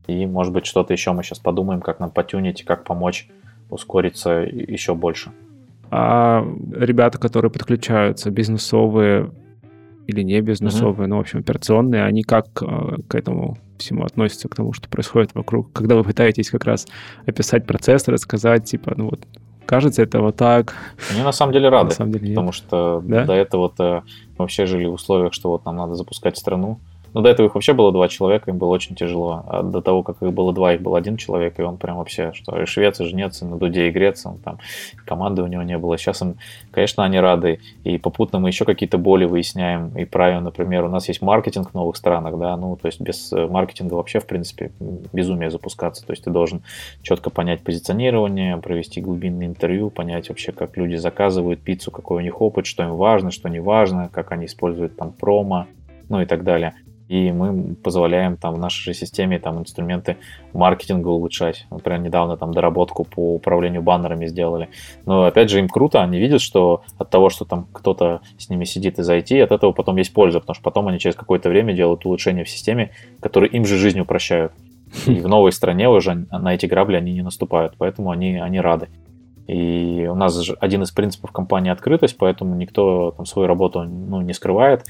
[0.06, 3.28] И, может быть, что-то еще мы сейчас подумаем, как нам потюнить, как помочь
[3.68, 5.32] ускориться еще больше.
[5.90, 9.30] А ребята, которые подключаются, бизнесовые
[10.10, 11.10] или не бизнесовые, mm-hmm.
[11.10, 15.34] ну, в общем, операционные, они как э, к этому всему относятся, к тому, что происходит
[15.34, 15.72] вокруг?
[15.72, 16.86] Когда вы пытаетесь как раз
[17.26, 19.20] описать процесс, рассказать, типа, ну вот,
[19.66, 20.74] кажется, это вот так.
[21.10, 23.24] Они на самом деле рады, на самом деле потому что да?
[23.24, 24.04] до этого-то
[24.36, 26.80] вообще жили в условиях, что вот нам надо запускать страну,
[27.12, 29.44] но до этого их вообще было два человека, им было очень тяжело.
[29.48, 32.32] А до того, как их было два, их был один человек, и он прям вообще,
[32.34, 34.58] что и швец, и жнец, и на дуде и грец, он там,
[35.04, 35.98] команды у него не было.
[35.98, 36.36] Сейчас им,
[36.70, 41.08] конечно, они рады, и попутно мы еще какие-то боли выясняем, и правильно, например, у нас
[41.08, 44.70] есть маркетинг в новых странах, да, ну, то есть без э, маркетинга вообще, в принципе,
[45.12, 46.62] безумие запускаться, то есть ты должен
[47.02, 52.40] четко понять позиционирование, провести глубинное интервью, понять вообще, как люди заказывают пиццу, какой у них
[52.40, 55.66] опыт, что им важно, что не важно, как они используют там промо,
[56.08, 56.74] ну и так далее
[57.10, 60.18] и мы позволяем там в нашей же системе там инструменты
[60.52, 61.66] маркетинга улучшать.
[61.68, 64.68] Например, недавно там доработку по управлению баннерами сделали.
[65.06, 68.64] Но опять же им круто, они видят, что от того, что там кто-то с ними
[68.64, 71.74] сидит из IT, от этого потом есть польза, потому что потом они через какое-то время
[71.74, 74.52] делают улучшения в системе, которые им же жизнь упрощают.
[75.08, 78.86] И в новой стране уже на эти грабли они не наступают, поэтому они, они рады.
[79.48, 84.32] И у нас один из принципов компании открытость, поэтому никто там свою работу ну, не
[84.32, 84.84] скрывает.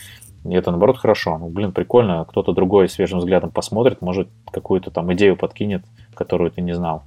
[0.44, 1.38] И это, наоборот, хорошо.
[1.38, 5.84] Ну, блин, прикольно, кто-то другой свежим взглядом посмотрит, может, какую-то там идею подкинет,
[6.14, 7.02] которую ты не знал.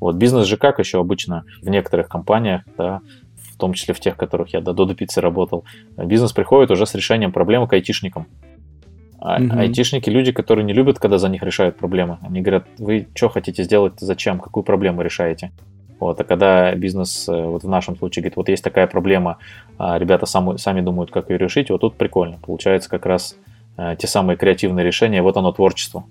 [0.00, 3.00] Вот бизнес же как еще обычно в некоторых компаниях, да,
[3.36, 5.64] в том числе в тех, в которых я до Додо Пиццы работал,
[5.96, 8.26] бизнес приходит уже с решением проблемы к айтишникам.
[9.18, 9.58] А угу.
[9.58, 12.18] айтишники люди, которые не любят, когда за них решают проблемы.
[12.20, 15.52] Они говорят, вы что хотите сделать, зачем, какую проблему решаете?
[16.00, 19.38] Вот, а когда бизнес, э, вот в нашем случае, говорит, вот есть такая проблема,
[19.78, 22.38] а ребята сами, сами думают, как ее решить, вот тут прикольно.
[22.44, 23.36] Получается как раз
[23.76, 26.04] э, те самые креативные решения, вот оно творчество.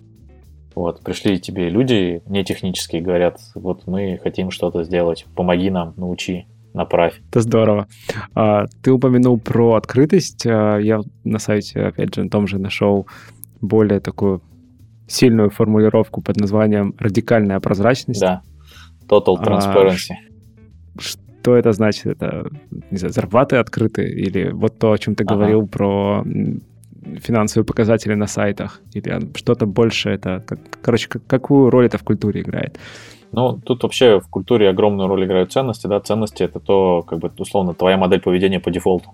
[0.76, 6.48] Вот, пришли тебе люди не технические, говорят, вот мы хотим что-то сделать, помоги нам, научи,
[6.74, 7.22] направь.
[7.30, 7.88] Это здорово.
[8.34, 10.46] А, ты упомянул про открытость.
[10.48, 13.08] А, я на сайте, опять же, на том же нашел
[13.62, 14.42] более такую
[15.08, 18.22] сильную формулировку под названием «радикальная прозрачность».
[18.22, 18.42] Да.
[19.14, 20.14] Total а, Transparency.
[20.98, 22.06] А, что это значит?
[22.06, 22.50] Это,
[22.92, 24.04] не знаю, зарплаты открыты?
[24.04, 25.36] Или вот то, о чем ты ага.
[25.36, 26.24] говорил про
[27.22, 28.82] финансовые показатели на сайтах?
[28.94, 30.44] Или что-то больше это...
[30.46, 32.80] Как, короче, как, какую роль это в культуре играет?
[33.32, 37.32] Ну, тут вообще в культуре огромную роль играют ценности, да, ценности это то, как бы,
[37.40, 39.10] условно, твоя модель поведения по дефолту.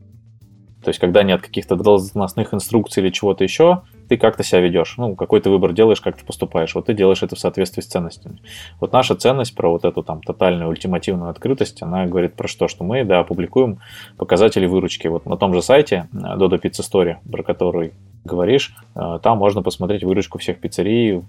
[0.84, 4.96] То есть, когда нет каких-то должностных инструкций или чего-то еще, ты как-то себя ведешь.
[4.98, 6.74] Ну, какой ты выбор делаешь, как ты поступаешь.
[6.74, 8.42] Вот ты делаешь это в соответствии с ценностями.
[8.80, 12.68] Вот наша ценность про вот эту там тотальную ультимативную открытость, она говорит про что?
[12.68, 13.80] Что мы, да, опубликуем
[14.18, 15.08] показатели выручки.
[15.08, 19.62] Вот на том же сайте э, Dodo Pizza Story, про который говоришь, э, там можно
[19.62, 21.22] посмотреть выручку всех пиццерий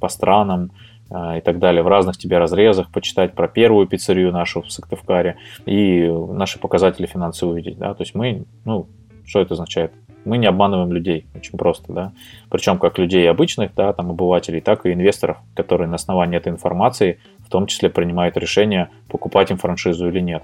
[0.00, 0.72] по странам,
[1.08, 6.08] и так далее, в разных тебе разрезах, почитать про первую пиццерию нашу в Сыктывкаре и
[6.08, 8.88] наши показатели финансовые увидеть, да, то есть мы, ну,
[9.24, 9.92] что это означает?
[10.24, 12.12] Мы не обманываем людей, очень просто, да.
[12.50, 17.20] Причем как людей обычных, да, там обывателей, так и инвесторов, которые на основании этой информации
[17.38, 20.42] в том числе принимают решение, покупать им франшизу или нет.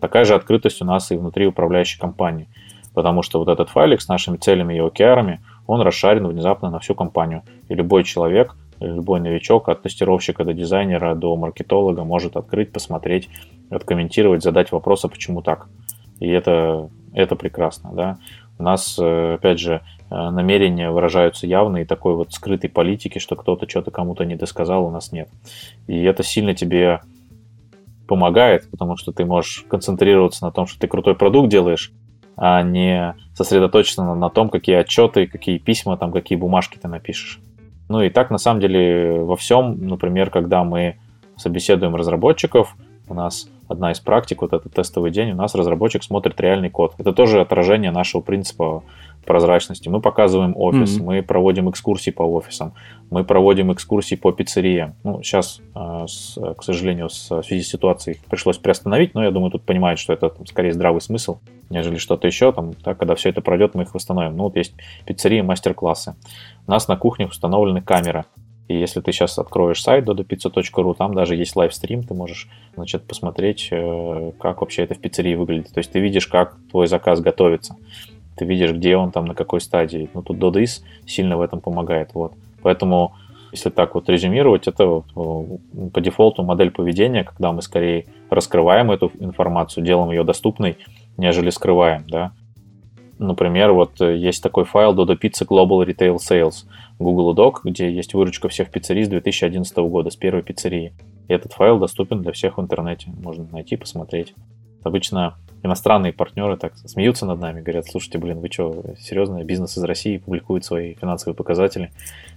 [0.00, 2.48] Такая же открытость у нас и внутри управляющей компании,
[2.92, 6.94] потому что вот этот файлик с нашими целями и океарами, он расшарен внезапно на всю
[6.94, 7.42] компанию.
[7.68, 8.54] И любой человек,
[8.86, 13.28] любой новичок, от тестировщика до дизайнера, до маркетолога может открыть, посмотреть,
[13.70, 15.68] откомментировать, задать вопрос, а почему так.
[16.20, 18.18] И это, это прекрасно, да.
[18.58, 23.36] У нас, э, опять же, э, намерения выражаются явно, и такой вот скрытой политики, что
[23.36, 25.28] кто-то что-то кому-то не досказал, у нас нет.
[25.88, 27.00] И это сильно тебе
[28.06, 31.92] помогает, потому что ты можешь концентрироваться на том, что ты крутой продукт делаешь,
[32.36, 37.40] а не сосредоточиться на том, какие отчеты, какие письма, там, какие бумажки ты напишешь.
[37.88, 40.96] Ну и так, на самом деле, во всем, например, когда мы
[41.36, 42.76] собеседуем разработчиков,
[43.08, 46.94] у нас одна из практик, вот этот тестовый день, у нас разработчик смотрит реальный код.
[46.98, 48.82] Это тоже отражение нашего принципа
[49.24, 49.88] прозрачности.
[49.88, 51.04] Мы показываем офис, mm-hmm.
[51.04, 52.74] мы проводим экскурсии по офисам,
[53.10, 54.94] мы проводим экскурсии по пиццериям.
[55.02, 56.06] Ну, сейчас, э,
[56.56, 60.30] к сожалению, в связи с ситуацией пришлось приостановить, но я думаю, тут понимают, что это
[60.30, 61.38] там, скорее здравый смысл,
[61.70, 62.52] нежели что-то еще.
[62.52, 64.36] Там, так, когда все это пройдет, мы их восстановим.
[64.36, 64.74] Ну, вот есть
[65.06, 66.16] пиццерии, мастер-классы.
[66.66, 68.24] У нас на кухнях установлены камеры.
[68.66, 73.68] И если ты сейчас откроешь сайт dodopizza.ru, там даже есть лайвстрим, ты можешь значит, посмотреть,
[73.70, 75.72] э, как вообще это в пиццерии выглядит.
[75.72, 77.76] То есть ты видишь, как твой заказ готовится.
[78.36, 80.08] Ты видишь, где он там, на какой стадии.
[80.14, 82.10] Ну, тут DoDIS сильно в этом помогает.
[82.14, 82.32] Вот.
[82.62, 83.14] Поэтому,
[83.52, 89.84] если так вот резюмировать, это по дефолту модель поведения, когда мы скорее раскрываем эту информацию,
[89.84, 90.78] делаем ее доступной,
[91.16, 92.32] нежели скрываем, да.
[93.18, 96.64] Например, вот есть такой файл Dodo Pizza Global Retail Sales
[96.98, 100.92] Google Doc, где есть выручка всех пиццерий с 2011 года, с первой пиццерии.
[101.28, 103.10] И этот файл доступен для всех в интернете.
[103.22, 104.34] Можно найти, посмотреть.
[104.82, 109.82] Обычно иностранные партнеры так смеются над нами, говорят, слушайте, блин, вы что, серьезно, бизнес из
[109.82, 111.90] России публикует свои финансовые показатели?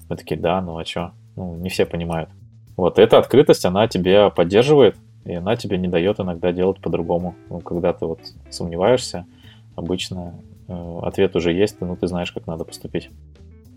[0.09, 1.11] Мы такие, да, ну а что?
[1.35, 2.29] Ну, не все понимают.
[2.77, 7.35] Вот эта открытость, она тебя поддерживает, и она тебе не дает иногда делать по-другому.
[7.49, 9.25] Ну, когда ты вот сомневаешься,
[9.75, 10.35] обычно
[10.67, 13.09] э, ответ уже есть, ну, ты знаешь, как надо поступить.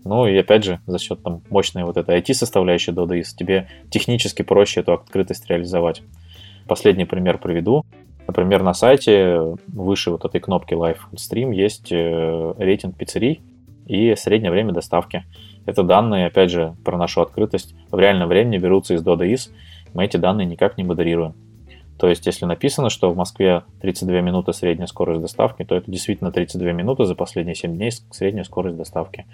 [0.03, 4.79] Ну и опять же, за счет там мощной вот этой IT-составляющей DoDIS, тебе технически проще
[4.79, 6.01] эту открытость реализовать.
[6.67, 7.85] Последний пример приведу.
[8.31, 13.41] Например, на сайте выше вот этой кнопки Live Stream есть э, рейтинг пиццерий
[13.87, 15.25] и среднее время доставки.
[15.65, 19.49] Это данные, опять же, про нашу открытость в реальном времени берутся из DoDoIS.
[19.93, 21.33] Мы эти данные никак не модерируем.
[21.99, 26.31] То есть, если написано, что в Москве 32 минуты средняя скорость доставки, то это действительно
[26.31, 29.25] 32 минуты за последние 7 дней средняя скорость доставки.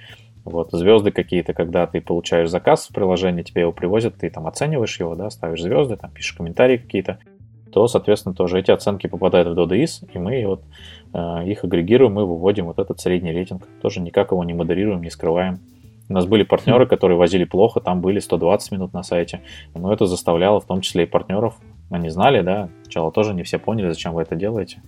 [0.43, 4.99] Вот, звезды какие-то, когда ты получаешь заказ в приложении, тебе его привозят, ты там оцениваешь
[4.99, 7.19] его, да, ставишь звезды, там пишешь комментарии какие-то,
[7.77, 10.63] то, соответственно, тоже эти оценки попадают в DoDoIS, и мы вот
[11.13, 13.67] э, их агрегируем, мы выводим вот этот средний рейтинг.
[13.83, 15.59] Тоже никак его не модерируем, не скрываем.
[16.09, 16.89] У нас были партнеры, хм.
[16.89, 19.41] которые возили плохо, там были 120 минут на сайте,
[19.75, 21.59] но это заставляло в том числе и партнеров
[21.91, 24.81] они знали, да, сначала тоже не все поняли, зачем вы это делаете.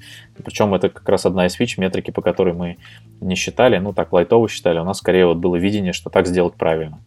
[0.44, 2.78] Причем это как раз одна из фич, метрики, по которой мы
[3.22, 6.56] не считали, ну так лайтово считали, у нас скорее вот было видение, что так сделать
[6.56, 6.98] правильно,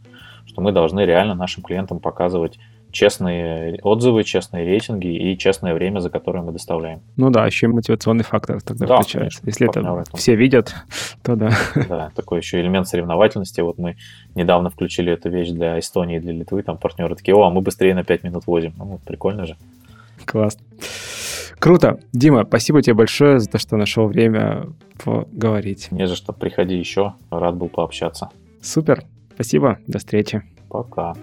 [0.46, 2.60] что мы должны реально нашим клиентам показывать
[2.92, 7.00] честные отзывы, честные рейтинги и честное время, за которое мы доставляем.
[7.16, 9.40] Ну да, еще и мотивационный фактор тогда да, включается.
[9.40, 10.04] Конечно, Если это этом.
[10.14, 10.74] все видят,
[11.22, 11.50] то да.
[11.88, 13.60] Да, такой еще элемент соревновательности.
[13.60, 13.96] Вот мы
[14.34, 17.62] недавно включили эту вещь для Эстонии и для Литвы, там партнеры такие, о, а мы
[17.62, 18.74] быстрее на 5 минут возим.
[18.76, 19.56] Ну, прикольно же.
[20.24, 20.58] Класс.
[21.58, 22.00] Круто.
[22.12, 24.66] Дима, спасибо тебе большое за то, что нашел время
[25.04, 25.88] поговорить.
[25.90, 27.14] Не за что, приходи еще.
[27.30, 28.30] Рад был пообщаться.
[28.60, 29.04] Супер.
[29.34, 29.78] Спасибо.
[29.86, 30.42] До встречи.
[30.68, 31.14] Пока.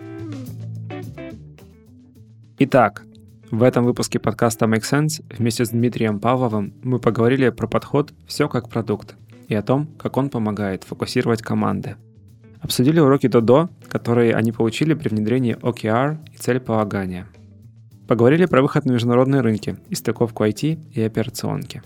[2.62, 3.04] Итак,
[3.52, 8.50] в этом выпуске подкаста Make Sense вместе с Дмитрием Павловым мы поговорили про подход «Все
[8.50, 9.16] как продукт»
[9.48, 11.96] и о том, как он помогает фокусировать команды.
[12.60, 17.28] Обсудили уроки Додо, которые они получили при внедрении OKR и целеполагания.
[18.10, 21.82] Поговорили про выход на международные рынки и стыковку IT и операционки.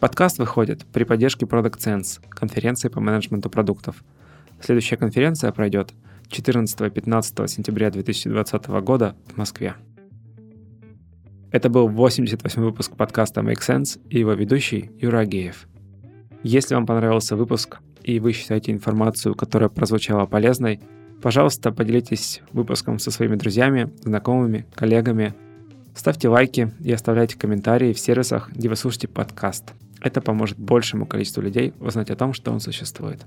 [0.00, 4.02] Подкаст выходит при поддержке Product Sense, конференции по менеджменту продуктов.
[4.62, 5.92] Следующая конференция пройдет–
[6.30, 9.74] 14-15 сентября 2020 года в Москве.
[11.50, 15.66] Это был 88 выпуск подкаста Make Sense и его ведущий Юра Агеев.
[16.42, 20.80] Если вам понравился выпуск и вы считаете информацию, которая прозвучала полезной,
[21.22, 25.34] пожалуйста, поделитесь выпуском со своими друзьями, знакомыми, коллегами.
[25.94, 29.72] Ставьте лайки и оставляйте комментарии в сервисах, где вы слушаете подкаст.
[30.00, 33.26] Это поможет большему количеству людей узнать о том, что он существует.